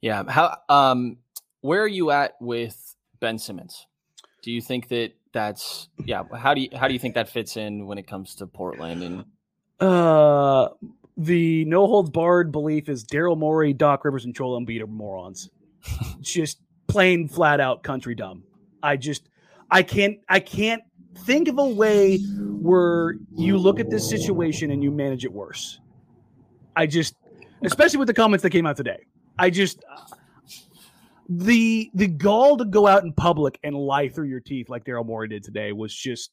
[0.00, 0.24] Yeah.
[0.28, 0.58] How?
[0.68, 1.18] Um,
[1.60, 3.86] where are you at with Ben Simmons?
[4.42, 6.22] Do you think that that's yeah?
[6.36, 9.02] How do you how do you think that fits in when it comes to Portland
[9.02, 9.24] and?
[9.80, 10.70] Uh,
[11.16, 15.50] the no holds barred belief is Daryl Morey, Doc Rivers, and Joel Embiid are morons.
[16.20, 16.58] just
[16.88, 18.44] plain flat out country dumb.
[18.82, 19.28] I just
[19.70, 20.82] I can't I can't
[21.26, 25.80] think of a way where you look at this situation and you manage it worse.
[26.76, 27.14] I just,
[27.62, 29.06] especially with the comments that came out today,
[29.38, 29.84] I just
[31.28, 35.06] the the gall to go out in public and lie through your teeth like Daryl
[35.06, 36.30] Morey did today was just.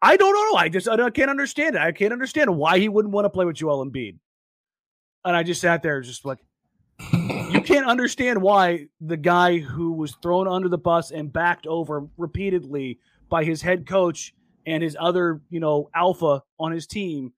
[0.00, 0.56] I don't know.
[0.56, 1.82] I just I can't understand it.
[1.82, 4.16] I can't understand why he wouldn't want to play with Joel Embiid.
[5.24, 6.38] And I just sat there, just like,
[7.50, 12.06] you can't understand why the guy who was thrown under the bus and backed over
[12.16, 14.34] repeatedly by his head coach
[14.66, 17.32] and his other, you know, alpha on his team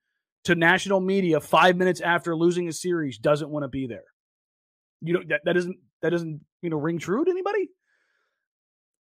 [0.45, 4.05] to national media five minutes after losing a series doesn't want to be there.
[5.01, 7.69] You know that that doesn't that doesn't you know ring true to anybody.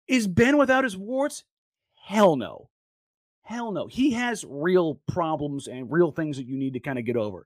[0.08, 1.44] Is Ben without his warts?
[1.96, 2.70] Hell no.
[3.44, 3.88] Hell no.
[3.88, 7.46] He has real problems and real things that you need to kind of get over.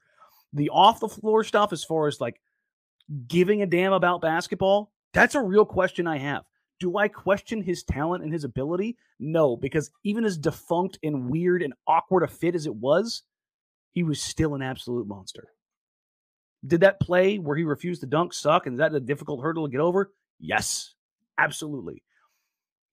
[0.53, 2.39] The off the floor stuff, as far as like
[3.27, 6.43] giving a damn about basketball, that's a real question I have.
[6.79, 8.97] Do I question his talent and his ability?
[9.19, 13.23] No, because even as defunct and weird and awkward a fit as it was,
[13.91, 15.47] he was still an absolute monster.
[16.65, 18.65] Did that play where he refused to dunk suck?
[18.65, 20.11] And is that a difficult hurdle to get over?
[20.39, 20.93] Yes,
[21.37, 22.03] absolutely.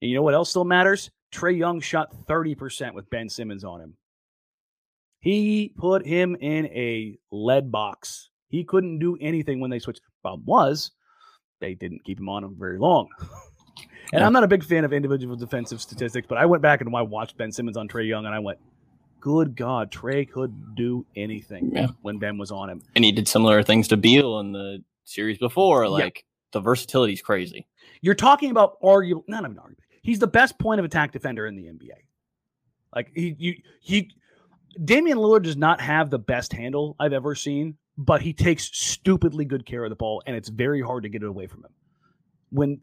[0.01, 1.09] And you know what else still matters?
[1.33, 3.97] Trae Young shot 30% with Ben Simmons on him.
[5.19, 8.29] He put him in a lead box.
[8.49, 10.01] He couldn't do anything when they switched.
[10.21, 10.91] Problem was,
[11.59, 13.09] they didn't keep him on him very long.
[14.13, 14.23] and.
[14.23, 17.01] I'm not a big fan of individual defensive statistics, but I went back and I
[17.01, 18.59] watched Ben Simmons on Trae Young and I went,
[19.25, 21.87] good God, Trae could do anything yeah.
[22.03, 22.83] when Ben was on him.
[22.95, 25.89] And he did similar things to Beal in the series before.
[25.89, 26.21] Like yeah.
[26.51, 27.65] the versatility is crazy.
[28.01, 29.81] You're talking about arguable, not even arguable.
[30.03, 31.97] He's the best point of attack defender in the NBA.
[32.93, 34.11] Like he, you, he,
[34.83, 39.43] Damian Lillard does not have the best handle I've ever seen, but he takes stupidly
[39.43, 41.71] good care of the ball, and it's very hard to get it away from him.
[42.51, 42.79] When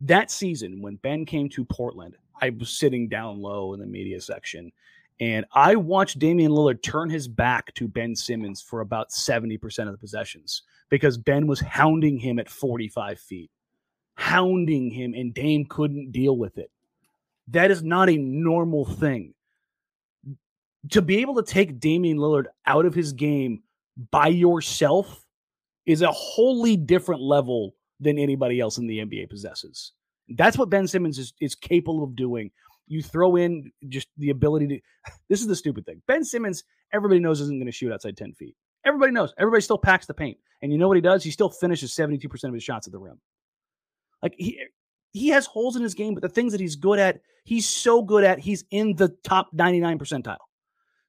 [0.00, 4.20] that season, when Ben came to Portland, I was sitting down low in the media
[4.20, 4.72] section,
[5.20, 9.92] and I watched Damian Lillard turn his back to Ben Simmons for about 70% of
[9.92, 13.50] the possessions because Ben was hounding him at 45 feet,
[14.14, 16.70] hounding him, and Dame couldn't deal with it.
[17.48, 19.34] That is not a normal thing.
[20.90, 23.62] To be able to take Damian Lillard out of his game
[24.10, 25.24] by yourself
[25.86, 29.92] is a wholly different level than anybody else in the NBA possesses.
[30.28, 32.50] That's what Ben Simmons is, is capable of doing
[32.86, 34.80] you throw in just the ability to.
[35.28, 36.02] This is the stupid thing.
[36.06, 38.54] Ben Simmons, everybody knows isn't going to shoot outside 10 feet.
[38.84, 39.32] Everybody knows.
[39.38, 40.38] Everybody still packs the paint.
[40.62, 41.24] And you know what he does?
[41.24, 43.20] He still finishes 72% of his shots at the rim.
[44.22, 44.58] Like he
[45.12, 48.02] he has holes in his game, but the things that he's good at, he's so
[48.02, 50.38] good at, he's in the top 99 percentile.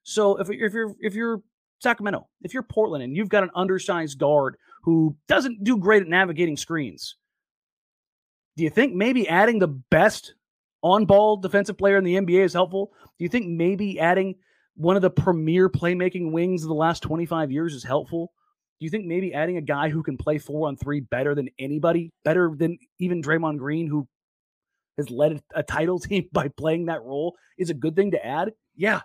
[0.04, 1.42] So if, if you're if you're
[1.80, 6.08] Sacramento, if you're Portland and you've got an undersized guard who doesn't do great at
[6.08, 7.16] navigating screens,
[8.56, 10.34] do you think maybe adding the best
[10.86, 12.92] on ball defensive player in the NBA is helpful?
[13.18, 14.36] Do you think maybe adding
[14.76, 18.32] one of the premier playmaking wings of the last 25 years is helpful?
[18.78, 21.48] Do you think maybe adding a guy who can play four on three better than
[21.58, 24.06] anybody, better than even Draymond Green, who
[24.96, 28.52] has led a title team by playing that role, is a good thing to add?
[28.76, 29.00] Yeah.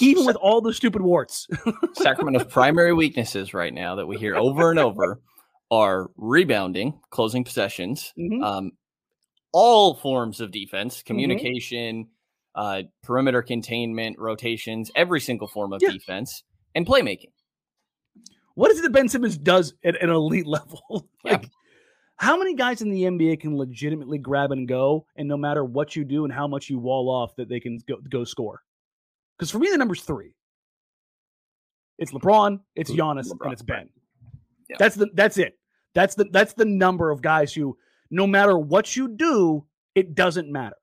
[0.00, 1.46] Even with all the stupid warts.
[1.94, 5.20] Sacramento's primary weaknesses right now that we hear over and over
[5.70, 8.42] are rebounding, closing possessions, mm-hmm.
[8.42, 8.72] um,
[9.58, 11.06] all forms of defense, mm-hmm.
[11.06, 12.60] communication, mm-hmm.
[12.60, 15.92] uh, perimeter containment, rotations, every single form of yeah.
[15.92, 16.42] defense,
[16.74, 17.32] and playmaking.
[18.54, 21.08] What is it that Ben Simmons does at an elite level?
[21.24, 21.48] like, yeah.
[22.16, 25.96] how many guys in the NBA can legitimately grab and go, and no matter what
[25.96, 28.60] you do and how much you wall off, that they can go, go score?
[29.38, 30.34] Because for me, the number's three.
[31.98, 33.44] It's LeBron, it's Giannis, LeBron.
[33.44, 33.88] and it's Ben.
[34.68, 34.76] Yeah.
[34.78, 35.58] That's the that's it.
[35.94, 37.78] That's the that's the number of guys who
[38.10, 39.64] no matter what you do,
[39.94, 40.76] it doesn't matter.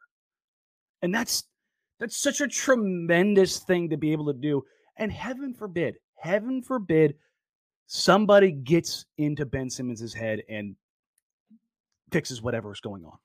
[1.01, 1.43] And that's
[1.99, 4.63] that's such a tremendous thing to be able to do.
[4.97, 7.15] And heaven forbid, heaven forbid,
[7.87, 10.75] somebody gets into Ben Simmons's head and
[12.11, 13.17] fixes whatever is going on.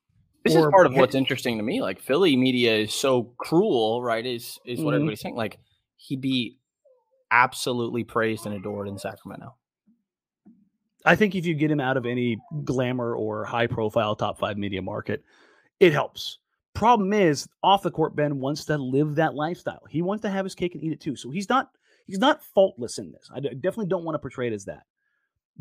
[0.44, 1.82] This or, is part of what's interesting to me.
[1.82, 4.24] Like Philly media is so cruel, right?
[4.24, 4.94] Is is what mm-hmm.
[4.94, 5.36] everybody's saying.
[5.36, 5.58] Like
[5.96, 6.58] he'd be
[7.30, 9.54] absolutely praised and adored in Sacramento.
[11.08, 14.58] I think if you get him out of any glamour or high profile top five
[14.58, 15.24] media market,
[15.80, 16.38] it helps.
[16.74, 19.80] Problem is, off the court, Ben wants to live that lifestyle.
[19.88, 21.16] He wants to have his cake and eat it too.
[21.16, 21.70] So he's not
[22.06, 23.30] he's not faultless in this.
[23.34, 24.82] I definitely don't want to portray it as that.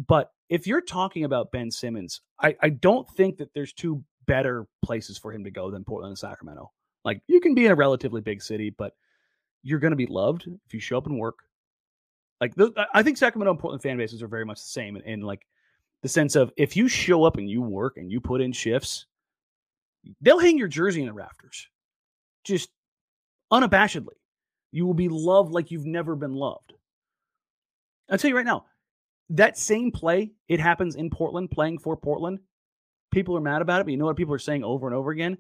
[0.06, 4.68] But if you're talking about Ben Simmons, I, I don't think that there's two better
[4.84, 6.74] places for him to go than Portland and Sacramento.
[7.06, 8.98] Like you can be in a relatively big city, but
[9.64, 11.40] you're going to be loved if you show up and work.
[12.40, 15.02] Like the, I think Sacramento and Portland fan bases are very much the same in,
[15.04, 15.46] in like
[16.04, 19.08] the sense of if you show up and you work and you put in shifts,
[20.22, 21.68] they'll hang your jersey in the rafters.
[22.44, 22.70] Just
[23.52, 24.16] unabashedly.
[24.72, 26.74] You will be loved like you've never been loved.
[28.10, 28.66] I'll tell you right now,
[29.32, 32.40] that same play, it happens in Portland, playing for Portland.
[33.12, 35.12] People are mad about it, but you know what people are saying over and over
[35.12, 35.38] again?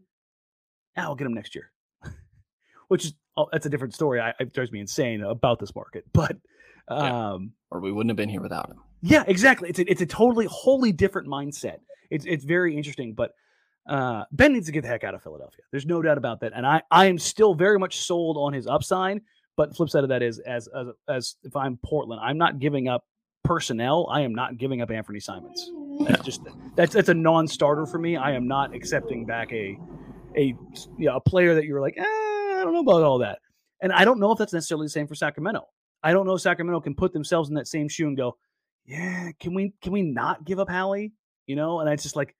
[0.97, 1.71] Ah, I'll get them next year.
[2.87, 4.19] Which is oh, that's a different story.
[4.19, 6.35] I, it drives me insane about this market, but
[6.87, 7.37] um, yeah.
[7.71, 8.77] or we wouldn't have been here without him.
[9.01, 9.69] Yeah, exactly.
[9.69, 11.79] It's a, it's a totally wholly different mindset.
[12.09, 13.33] It's it's very interesting, but
[13.87, 15.63] uh, Ben needs to get the heck out of Philadelphia.
[15.71, 18.67] There's no doubt about that, and I I am still very much sold on his
[18.67, 19.21] upside.
[19.55, 22.87] But flip side of that is as as as if I'm Portland, I'm not giving
[22.87, 23.05] up
[23.43, 24.07] personnel.
[24.11, 25.71] I am not giving up Anfernee Simons.
[26.01, 26.41] That's just
[26.75, 28.17] that's that's a non-starter for me.
[28.17, 29.77] I am not accepting back a
[30.35, 30.53] a
[30.97, 33.39] you know, a player that you're like, eh, I don't know about all that.
[33.81, 35.67] And I don't know if that's necessarily the same for Sacramento.
[36.03, 38.37] I don't know Sacramento can put themselves in that same shoe and go,
[38.85, 41.13] yeah, can we can we not give up Hallie?
[41.45, 42.35] You know, and it's just like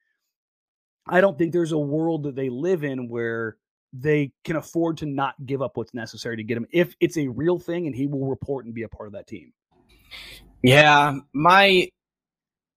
[1.07, 3.57] I don't think there's a world that they live in where
[3.93, 7.27] they can afford to not give up what's necessary to get him if it's a
[7.27, 9.53] real thing and he will report and be a part of that team.
[10.61, 11.89] Yeah, my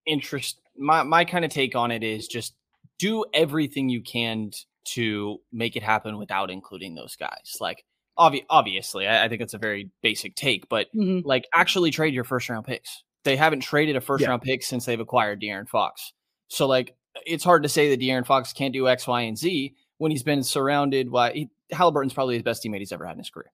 [0.06, 2.54] interest my my kind of take on it is just
[2.98, 4.50] do everything you can
[4.84, 7.56] to make it happen without including those guys.
[7.60, 7.84] Like
[8.20, 11.26] obvi- obviously, I, I think it's a very basic take, but mm-hmm.
[11.26, 13.02] like actually trade your first round picks.
[13.24, 14.28] They haven't traded a first yeah.
[14.28, 16.12] round pick since they've acquired De'Aaron Fox.
[16.48, 16.94] So like
[17.26, 20.22] it's hard to say that De'Aaron Fox can't do X, Y, and Z when he's
[20.22, 23.52] been surrounded by he, Haliburton's probably the best teammate he's ever had in his career,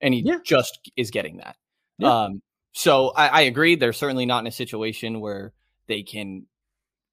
[0.00, 0.38] and he yeah.
[0.44, 1.56] just is getting that.
[1.98, 2.24] Yeah.
[2.24, 2.42] Um,
[2.72, 3.74] so I, I, agree.
[3.74, 5.52] They're certainly not in a situation where
[5.88, 6.46] they can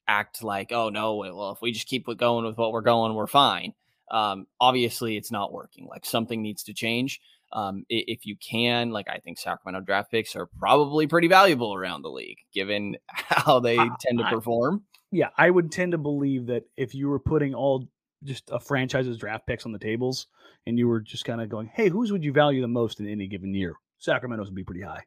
[0.08, 3.28] act like, oh no, well if we just keep going with what we're going, we're
[3.28, 3.74] fine.
[4.12, 5.88] Um, obviously, it's not working.
[5.88, 7.20] Like something needs to change.
[7.54, 12.02] Um, if you can, like I think Sacramento draft picks are probably pretty valuable around
[12.02, 14.84] the league, given how they uh, tend to perform.
[14.84, 17.88] I, yeah, I would tend to believe that if you were putting all
[18.24, 20.28] just a franchise's draft picks on the tables
[20.66, 23.08] and you were just kind of going, hey, whose would you value the most in
[23.08, 23.76] any given year?
[24.00, 25.04] Sacramento's would be pretty high.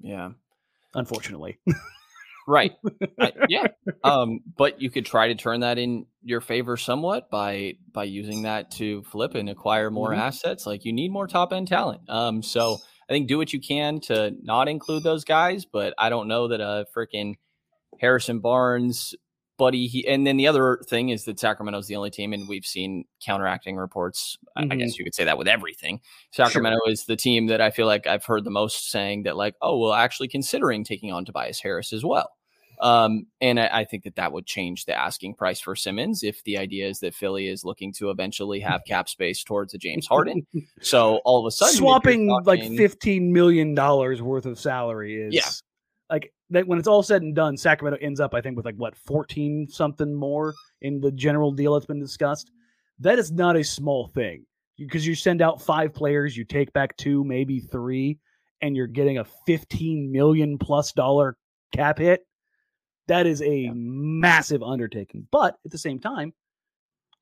[0.00, 0.30] Yeah.
[0.94, 1.58] Unfortunately.
[2.46, 2.72] right.
[3.18, 3.68] I, yeah.
[4.02, 8.42] Um, but you could try to turn that in your favor somewhat by by using
[8.42, 10.20] that to flip and acquire more mm-hmm.
[10.20, 10.66] assets.
[10.66, 12.02] Like you need more top end talent.
[12.08, 12.78] Um, so
[13.08, 16.48] I think do what you can to not include those guys, but I don't know
[16.48, 17.34] that a freaking
[18.00, 19.14] Harrison Barnes
[19.56, 22.48] Buddy, he, and then the other thing is that Sacramento is the only team, and
[22.48, 24.36] we've seen counteracting reports.
[24.58, 24.72] Mm-hmm.
[24.72, 26.00] I guess you could say that with everything.
[26.32, 26.92] Sacramento sure.
[26.92, 29.78] is the team that I feel like I've heard the most saying that, like, oh,
[29.78, 32.30] well, actually considering taking on Tobias Harris as well.
[32.80, 36.42] Um, and I, I, think that that would change the asking price for Simmons if
[36.44, 40.06] the idea is that Philly is looking to eventually have cap space towards a James
[40.06, 40.46] Harden.
[40.80, 45.34] so all of a sudden, swapping talking, like fifteen million dollars worth of salary is
[45.34, 45.48] yeah.
[46.10, 48.76] like that when it's all said and done, Sacramento ends up, I think, with like
[48.76, 52.50] what fourteen something more in the general deal that's been discussed.
[52.98, 54.46] That is not a small thing
[54.78, 58.18] because you send out five players, you take back two, maybe three,
[58.60, 61.36] and you're getting a fifteen million plus dollar
[61.72, 62.26] cap hit.
[63.06, 63.72] That is a yeah.
[63.74, 65.26] massive undertaking.
[65.30, 66.32] But at the same time,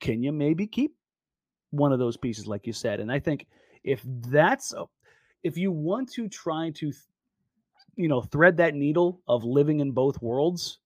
[0.00, 0.94] can you maybe keep
[1.70, 3.00] one of those pieces, like you said?
[3.00, 3.46] And I think
[3.82, 4.74] if that's
[5.42, 6.92] if you want to try to
[7.96, 10.78] you know, thread that needle of living in both worlds,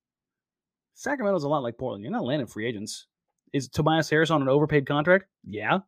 [0.94, 2.02] Sacramento's a lot like Portland.
[2.02, 3.06] You're not landing free agents.
[3.52, 5.26] Is Tobias Harris on an overpaid contract?
[5.44, 5.80] Yeah.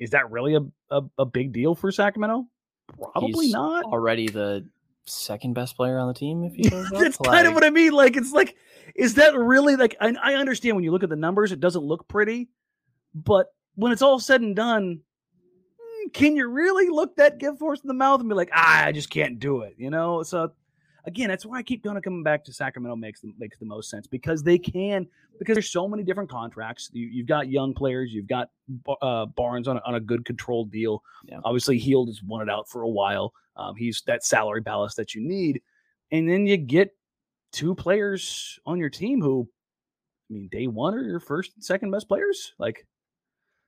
[0.00, 2.46] Is that really a, a, a big deal for Sacramento?
[2.98, 3.84] Probably He's not.
[3.84, 4.66] Already the
[5.06, 6.44] second best player on the team.
[6.44, 7.30] If you that's like...
[7.30, 7.92] kind of what I mean.
[7.92, 8.56] Like it's like,
[8.94, 9.96] is that really like?
[10.00, 12.48] I, I understand when you look at the numbers, it doesn't look pretty,
[13.14, 15.00] but when it's all said and done,
[15.78, 18.84] hmm, can you really look that gift horse in the mouth and be like, ah,
[18.84, 19.74] I just can't do it?
[19.78, 20.52] You know, so
[21.06, 23.66] again, that's why I keep going to coming back to Sacramento makes the, makes the
[23.66, 25.06] most sense because they can
[25.38, 26.90] because there's so many different contracts.
[26.92, 28.50] You, have got young players, you've got
[29.02, 31.02] uh, Barnes on a, on a good controlled deal.
[31.26, 31.40] Yeah.
[31.44, 33.32] Obviously, Hield has wanted out for a while.
[33.56, 35.62] Um, he's that salary ballast that you need,
[36.10, 36.90] and then you get
[37.52, 39.48] two players on your team who,
[40.30, 42.52] I mean, day one are your first, second best players.
[42.58, 42.84] Like,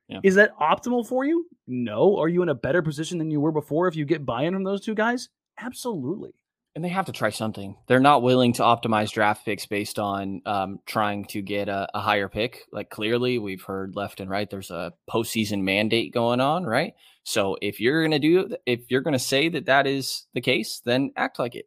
[0.09, 0.21] yeah.
[0.25, 1.47] is that optimal for you?
[1.69, 2.17] No.
[2.17, 4.65] Are you in a better position than you were before if you get buy-in from
[4.65, 5.29] those two guys?
[5.59, 6.33] Absolutely
[6.77, 7.75] and they have to try something.
[7.87, 12.01] They're not willing to optimize draft picks based on um, trying to get a, a,
[12.01, 12.67] higher pick.
[12.71, 14.49] Like clearly, we've heard left and right.
[14.49, 16.93] There's a postseason mandate going on, right?
[17.25, 21.13] So if you're gonna do, if you're gonna say that that is the case, then
[21.17, 21.65] act like it.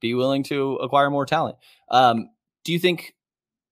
[0.00, 1.56] Be willing to acquire more talent.
[1.90, 2.30] Um,
[2.62, 3.16] do you think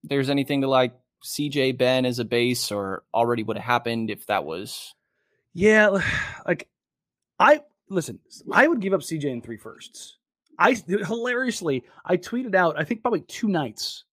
[0.02, 4.26] there's anything to like CJ Ben as a base, or already would have happened if
[4.26, 4.92] that was?
[5.52, 6.00] Yeah,
[6.44, 6.68] like
[7.38, 8.18] I listen.
[8.50, 10.18] I would give up CJ in three firsts.
[10.58, 14.04] I hilariously I tweeted out I think probably two nights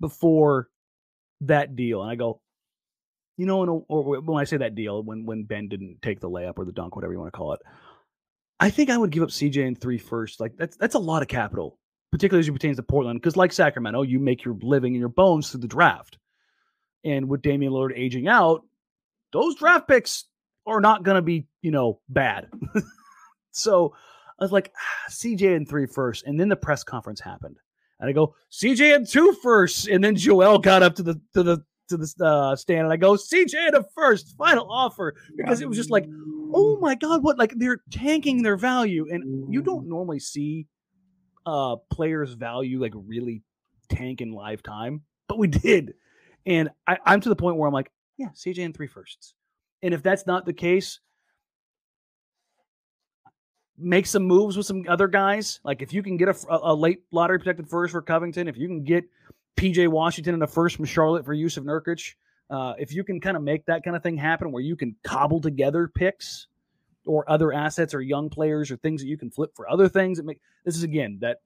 [0.00, 0.68] before
[1.42, 2.40] that deal, and I go,
[3.36, 6.58] you know, or when I say that deal, when when Ben didn't take the layup
[6.58, 7.60] or the dunk, whatever you want to call it,
[8.60, 10.40] I think I would give up CJ in three first.
[10.40, 11.78] Like that's that's a lot of capital,
[12.10, 15.08] particularly as it pertains to Portland, because like Sacramento, you make your living and your
[15.08, 16.18] bones through the draft.
[17.04, 18.62] And with Damian Lillard aging out,
[19.32, 20.24] those draft picks
[20.66, 22.48] are not going to be, you know, bad.
[23.52, 23.94] so
[24.38, 27.56] I was like, ah, CJ in three first, and then the press conference happened,
[28.00, 31.42] and I go CJ in two first, and then Joel got up to the to
[31.42, 35.60] the to the uh, stand, and I go CJ in a first final offer because
[35.60, 36.06] it was just like,
[36.54, 40.66] oh my god, what like they're tanking their value, and you don't normally see
[41.46, 43.42] uh players' value like really
[43.88, 45.94] tank in lifetime, but we did,
[46.46, 49.34] and I, I'm to the point where I'm like, yeah, CJ in three firsts,
[49.82, 51.00] and if that's not the case,
[53.78, 55.60] make some moves with some other guys.
[55.64, 58.66] Like if you can get a, a late lottery protected first for Covington, if you
[58.66, 59.04] can get
[59.56, 62.14] PJ Washington in a first from Charlotte for Jusuf Nurkic,
[62.50, 64.96] uh, if you can kind of make that kind of thing happen where you can
[65.04, 66.46] cobble together picks
[67.04, 70.18] or other assets or young players or things that you can flip for other things,
[70.18, 71.38] it make this is again that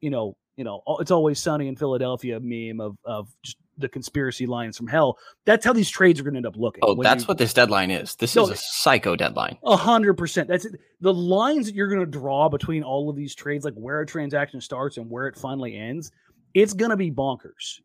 [0.00, 4.46] you know you know it's always sunny in Philadelphia meme of of just the conspiracy
[4.46, 5.18] lines from hell.
[5.44, 6.80] That's how these trades are going to end up looking.
[6.84, 8.14] Oh, that's you, what this deadline is.
[8.16, 9.58] This no, is a psycho deadline.
[9.64, 10.48] A hundred percent.
[10.48, 10.78] That's it.
[11.00, 14.06] the lines that you're going to draw between all of these trades, like where a
[14.06, 16.12] transaction starts and where it finally ends.
[16.54, 17.80] It's going to be bonkers.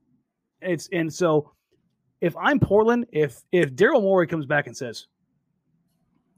[0.61, 1.51] It's and so
[2.21, 5.07] if I'm Portland, if if Daryl Morey comes back and says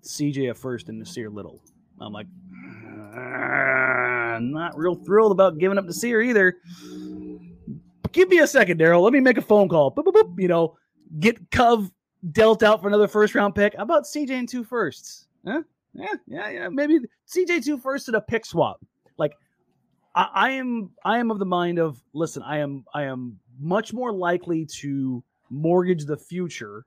[0.04, 1.62] CJ at first and Nassir Little,
[2.00, 2.28] I'm like,
[4.38, 6.58] uh, not real thrilled about giving up Nassir either
[8.18, 9.02] give me a second, Daryl.
[9.02, 9.94] Let me make a phone call.
[9.94, 10.76] Boop, boop, boop, you know,
[11.20, 11.92] get Cove
[12.32, 13.76] dealt out for another first round pick.
[13.76, 15.28] How about CJ and two firsts?
[15.46, 15.62] Huh?
[15.94, 16.70] Yeah, yeah, yeah.
[16.70, 18.84] Maybe CJ two firsts and a pick swap.
[19.18, 19.34] Like,
[20.16, 22.44] I, I am, I am of the mind of listen.
[22.44, 26.86] I am, I am much more likely to mortgage the future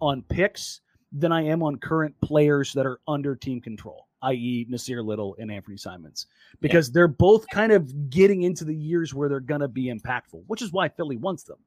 [0.00, 0.80] on picks
[1.12, 5.50] than I am on current players that are under team control i.e., Nassir Little and
[5.50, 6.26] Anfernee Simons,
[6.60, 6.92] because yeah.
[6.94, 10.62] they're both kind of getting into the years where they're going to be impactful, which
[10.62, 11.58] is why Philly wants them.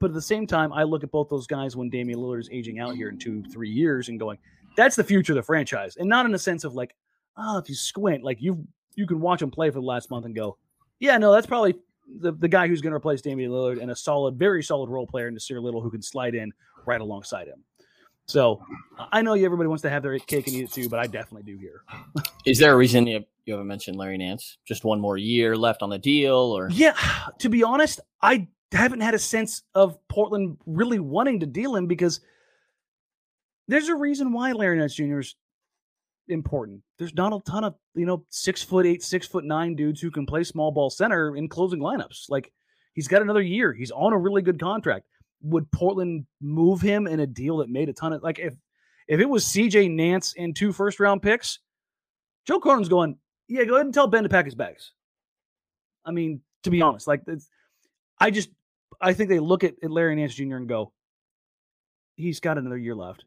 [0.00, 2.48] But at the same time, I look at both those guys when Damian Lillard is
[2.52, 4.38] aging out here in two, three years and going,
[4.76, 5.96] that's the future of the franchise.
[5.96, 6.94] And not in a sense of like,
[7.36, 8.66] oh, if you squint, like you
[8.96, 10.56] you can watch him play for the last month and go,
[11.00, 11.74] yeah, no, that's probably
[12.20, 15.06] the, the guy who's going to replace Damian Lillard and a solid, very solid role
[15.06, 16.52] player in Nassir Little who can slide in
[16.86, 17.64] right alongside him.
[18.26, 18.64] So
[19.12, 21.42] I know everybody wants to have their cake and eat it too, but I definitely
[21.42, 21.82] do here.
[22.46, 24.58] Is there a reason you, you haven't mentioned Larry Nance?
[24.66, 26.94] Just one more year left on the deal, or yeah?
[27.40, 31.86] To be honest, I haven't had a sense of Portland really wanting to deal him
[31.86, 32.20] because
[33.68, 35.20] there's a reason why Larry Nance Jr.
[35.20, 35.36] is
[36.28, 36.80] important.
[36.98, 40.10] There's not a ton of you know six foot eight, six foot nine dudes who
[40.10, 42.30] can play small ball center in closing lineups.
[42.30, 42.52] Like
[42.94, 43.74] he's got another year.
[43.74, 45.04] He's on a really good contract
[45.44, 48.54] would Portland move him in a deal that made a ton of like if
[49.06, 51.60] if it was CJ Nance and two first round picks,
[52.46, 53.18] Joe Cronin's going,
[53.48, 54.92] yeah, go ahead and tell Ben to pack his bags.
[56.04, 57.22] I mean, to be honest, like
[58.18, 58.48] I just
[59.00, 60.56] I think they look at, at Larry Nance Jr.
[60.56, 60.92] and go,
[62.16, 63.24] he's got another year left.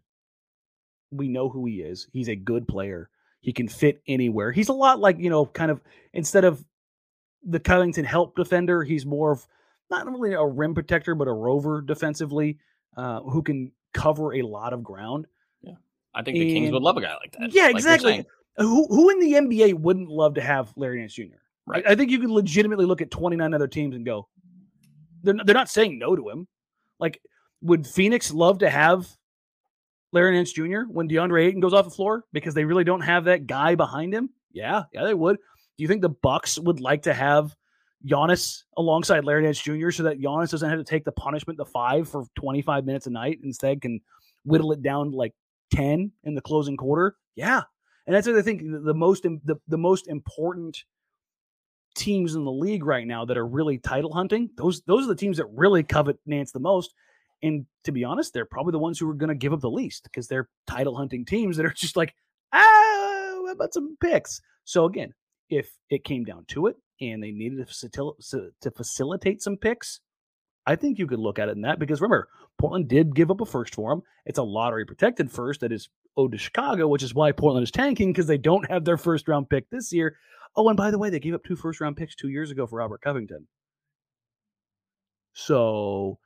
[1.12, 2.08] We know who he is.
[2.12, 3.10] He's a good player.
[3.42, 4.52] He can fit anywhere.
[4.52, 5.82] He's a lot like, you know, kind of
[6.14, 6.66] instead of
[7.44, 9.48] the Covington help defender, he's more of
[9.90, 12.58] not really a rim protector, but a rover defensively
[12.96, 15.28] uh, who can cover a lot of ground.
[15.62, 15.74] Yeah,
[16.14, 17.54] I think the and, Kings would love a guy like that.
[17.54, 18.26] Yeah, like exactly.
[18.58, 21.24] Who who in the NBA wouldn't love to have Larry Nance Jr.
[21.66, 21.86] Right.
[21.86, 24.28] I, I think you can legitimately look at 29 other teams and go,
[25.24, 26.48] they're they're not saying no to him.
[27.00, 27.22] Like,
[27.62, 29.08] would Phoenix love to have
[30.12, 30.82] Larry Nance Jr.
[30.88, 34.14] when DeAndre Ayton goes off the floor because they really don't have that guy behind
[34.14, 34.30] him?
[34.52, 35.38] Yeah, yeah, they would.
[35.38, 37.56] Do you think the Bucks would like to have
[38.08, 39.92] Giannis alongside Larry Nance Jr.
[39.92, 43.10] so that Giannis doesn't have to take the punishment, the five for 25 minutes a
[43.10, 44.00] night, instead can
[44.46, 45.34] whittle it down like
[45.74, 47.16] 10 in the closing quarter.
[47.36, 47.64] Yeah.
[48.06, 50.84] And that's what I think the, most the, the most important
[51.96, 54.50] teams in the league right now that are really title hunting.
[54.56, 56.94] Those those are the teams that really covet Nance the most.
[57.44, 59.70] And to be honest, they're probably the ones who are going to give up the
[59.70, 62.16] least because they're title hunting teams that are just like,
[62.54, 64.42] ah, about some picks?
[64.64, 65.14] So again,
[65.50, 70.00] if it came down to it, and they needed to, facilitate some picks,
[70.66, 73.42] I think you could look at it in that because remember, Portland did give up
[73.42, 74.02] a first for him.
[74.26, 77.72] It's a lottery protected first that is owed to Chicago, which is why Portland is
[77.72, 80.18] tanking because they don't have their first round pick this year.
[80.56, 82.66] Oh, and by the way, they gave up two first round picks two years ago
[82.66, 83.48] for Robert Covington.
[85.34, 86.18] So,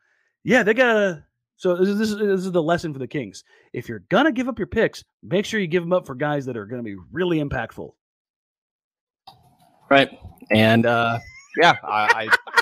[0.43, 1.25] yeah, they got to.
[1.57, 3.43] So this is, this is the lesson for the Kings.
[3.71, 6.45] If you're gonna give up your picks, make sure you give them up for guys
[6.47, 7.91] that are to be really impactful.
[9.87, 10.09] Right.
[10.53, 11.19] And uh,
[11.61, 12.61] yeah, I, I,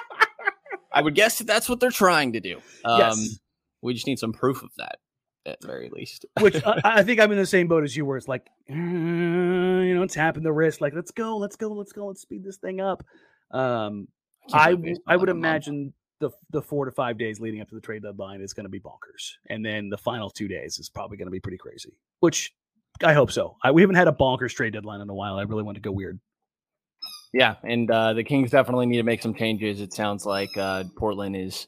[0.94, 2.58] I would guess that that's what they're trying to do.
[2.86, 3.40] Um, yes.
[3.82, 4.98] We just need some proof of that.
[5.46, 6.26] at the very least.
[6.42, 8.74] Which I, I, think I'm in the same boat as you, where it's like, uh,
[8.74, 12.58] you know, tapping the wrist, like, let's go, let's go, let's go, let's speed this
[12.58, 13.04] thing up.
[13.52, 14.08] Um,
[14.54, 14.76] I
[15.08, 18.42] I would imagine the the four to five days leading up to the trade deadline
[18.42, 21.32] is going to be bonkers, and then the final two days is probably going to
[21.32, 21.98] be pretty crazy.
[22.20, 22.54] Which
[23.04, 23.56] I hope so.
[23.64, 25.36] I, we haven't had a bonkers trade deadline in a while.
[25.38, 26.20] I really want to go weird.
[27.34, 29.82] Yeah, and uh, the Kings definitely need to make some changes.
[29.82, 31.68] It sounds like uh, Portland is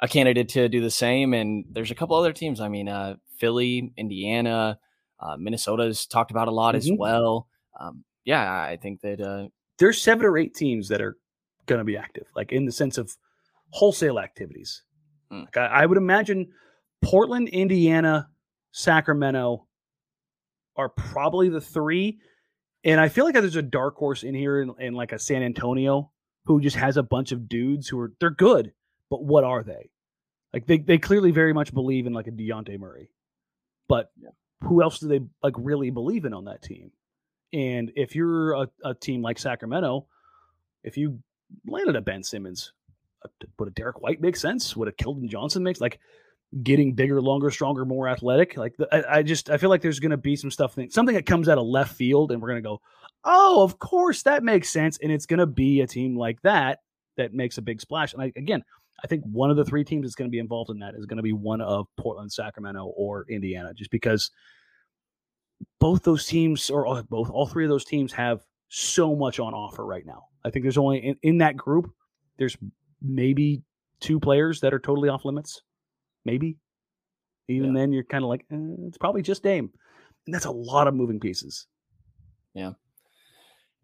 [0.00, 2.60] a candidate to do the same, and there's a couple other teams.
[2.60, 4.78] I mean, uh, Philly, Indiana,
[5.20, 6.92] uh, Minnesota's talked about a lot mm-hmm.
[6.92, 7.48] as well.
[7.78, 9.48] Um, yeah, I think that uh,
[9.78, 11.16] there's seven or eight teams that are
[11.66, 13.14] going to be active, like in the sense of
[13.70, 14.82] wholesale activities.
[15.32, 15.44] Mm.
[15.44, 16.50] Like I, I would imagine
[17.02, 18.28] Portland, Indiana,
[18.72, 19.66] Sacramento
[20.76, 22.18] are probably the three.
[22.84, 25.42] And I feel like there's a dark horse in here in, in, like a San
[25.42, 26.10] Antonio
[26.44, 28.72] who just has a bunch of dudes who are they're good,
[29.10, 29.90] but what are they?
[30.52, 33.08] Like they, they clearly very much believe in like a Dejounte Murray.
[33.88, 34.30] But yeah.
[34.62, 36.90] who else do they like really believe in on that team?
[37.52, 40.06] And if you're a, a team like Sacramento,
[40.82, 41.20] if you
[41.66, 42.72] landed a Ben Simmons,
[43.24, 43.28] uh,
[43.58, 44.76] would a Derrick White make sense?
[44.76, 46.00] Would a Keldon Johnson make like
[46.62, 48.56] getting bigger, longer, stronger, more athletic?
[48.56, 51.14] Like the, I, I, just I feel like there's going to be some stuff something
[51.14, 52.80] that comes out of left field, and we're going to go,
[53.24, 56.80] oh, of course that makes sense, and it's going to be a team like that
[57.16, 58.12] that makes a big splash.
[58.12, 58.62] And I, again,
[59.02, 61.06] I think one of the three teams that's going to be involved in that is
[61.06, 64.30] going to be one of Portland, Sacramento, or Indiana, just because
[65.80, 69.54] both those teams, or uh, both all three of those teams, have so much on
[69.54, 70.24] offer right now.
[70.44, 71.90] I think there's only in, in that group,
[72.38, 72.56] there's
[73.00, 73.62] maybe
[74.00, 75.62] two players that are totally off limits.
[76.24, 76.56] Maybe.
[77.48, 77.80] Even yeah.
[77.80, 78.56] then, you're kind of like, eh,
[78.86, 79.70] it's probably just Dame.
[80.26, 81.66] And that's a lot of moving pieces.
[82.54, 82.72] Yeah.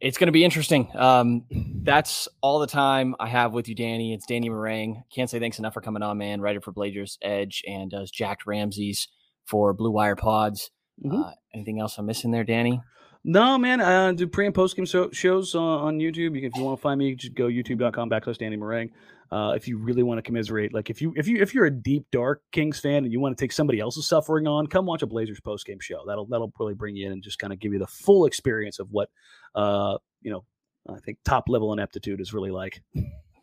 [0.01, 0.91] It's going to be interesting.
[0.97, 1.45] Um,
[1.82, 4.14] that's all the time I have with you, Danny.
[4.14, 5.03] It's Danny Marang.
[5.14, 6.41] Can't say thanks enough for coming on, man.
[6.41, 9.09] Writer for Blazers Edge and does Jack Ramsay's
[9.45, 10.70] for Blue Wire Pods.
[11.05, 11.22] Mm-hmm.
[11.22, 12.80] Uh, anything else I'm missing there, Danny?
[13.24, 13.82] No, man.
[13.82, 16.43] I do pre and post game so- shows uh, on YouTube.
[16.43, 18.91] If you want to find me, just go youtube.com backslash Danny Marang.
[19.33, 21.70] Uh, if you really want to commiserate, like if you if you if you're a
[21.70, 25.03] deep dark Kings fan and you want to take somebody else's suffering on, come watch
[25.03, 26.03] a Blazers post game show.
[26.07, 28.81] That'll that'll really bring you in and just kind of give you the full experience
[28.81, 29.09] of what
[29.55, 30.45] uh you know
[30.89, 32.83] I think top level ineptitude is really like.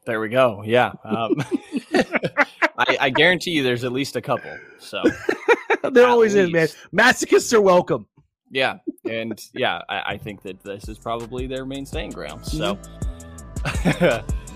[0.05, 0.63] There we go.
[0.65, 0.93] Yeah.
[1.03, 1.35] Um,
[2.77, 4.57] I, I guarantee you, there's at least a couple.
[4.79, 5.03] So
[5.91, 6.47] there always least.
[6.47, 7.07] is, man.
[7.13, 8.07] Masochists are welcome.
[8.49, 8.77] Yeah,
[9.09, 12.45] and yeah, I, I, think that this is probably their main staying ground.
[12.45, 12.75] So,
[13.57, 14.31] mm-hmm.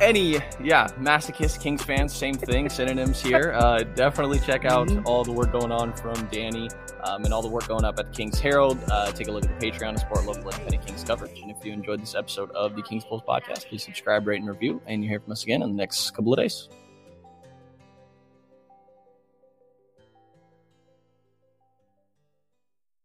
[0.00, 2.68] any yeah, masochist Kings fans, same thing.
[2.68, 3.52] Synonyms here.
[3.54, 5.06] Uh, definitely check out mm-hmm.
[5.06, 6.68] all the work going on from Danny
[7.04, 8.78] um, and all the work going up at the Kings Herald.
[8.90, 11.38] Uh, take a look at the Patreon and support local independent Kings coverage.
[11.40, 14.48] And if you enjoyed this episode of the Kings Pulse podcast, please subscribe, rate, and
[14.48, 14.80] review.
[14.86, 16.68] And you hear from us again in the next couple of days.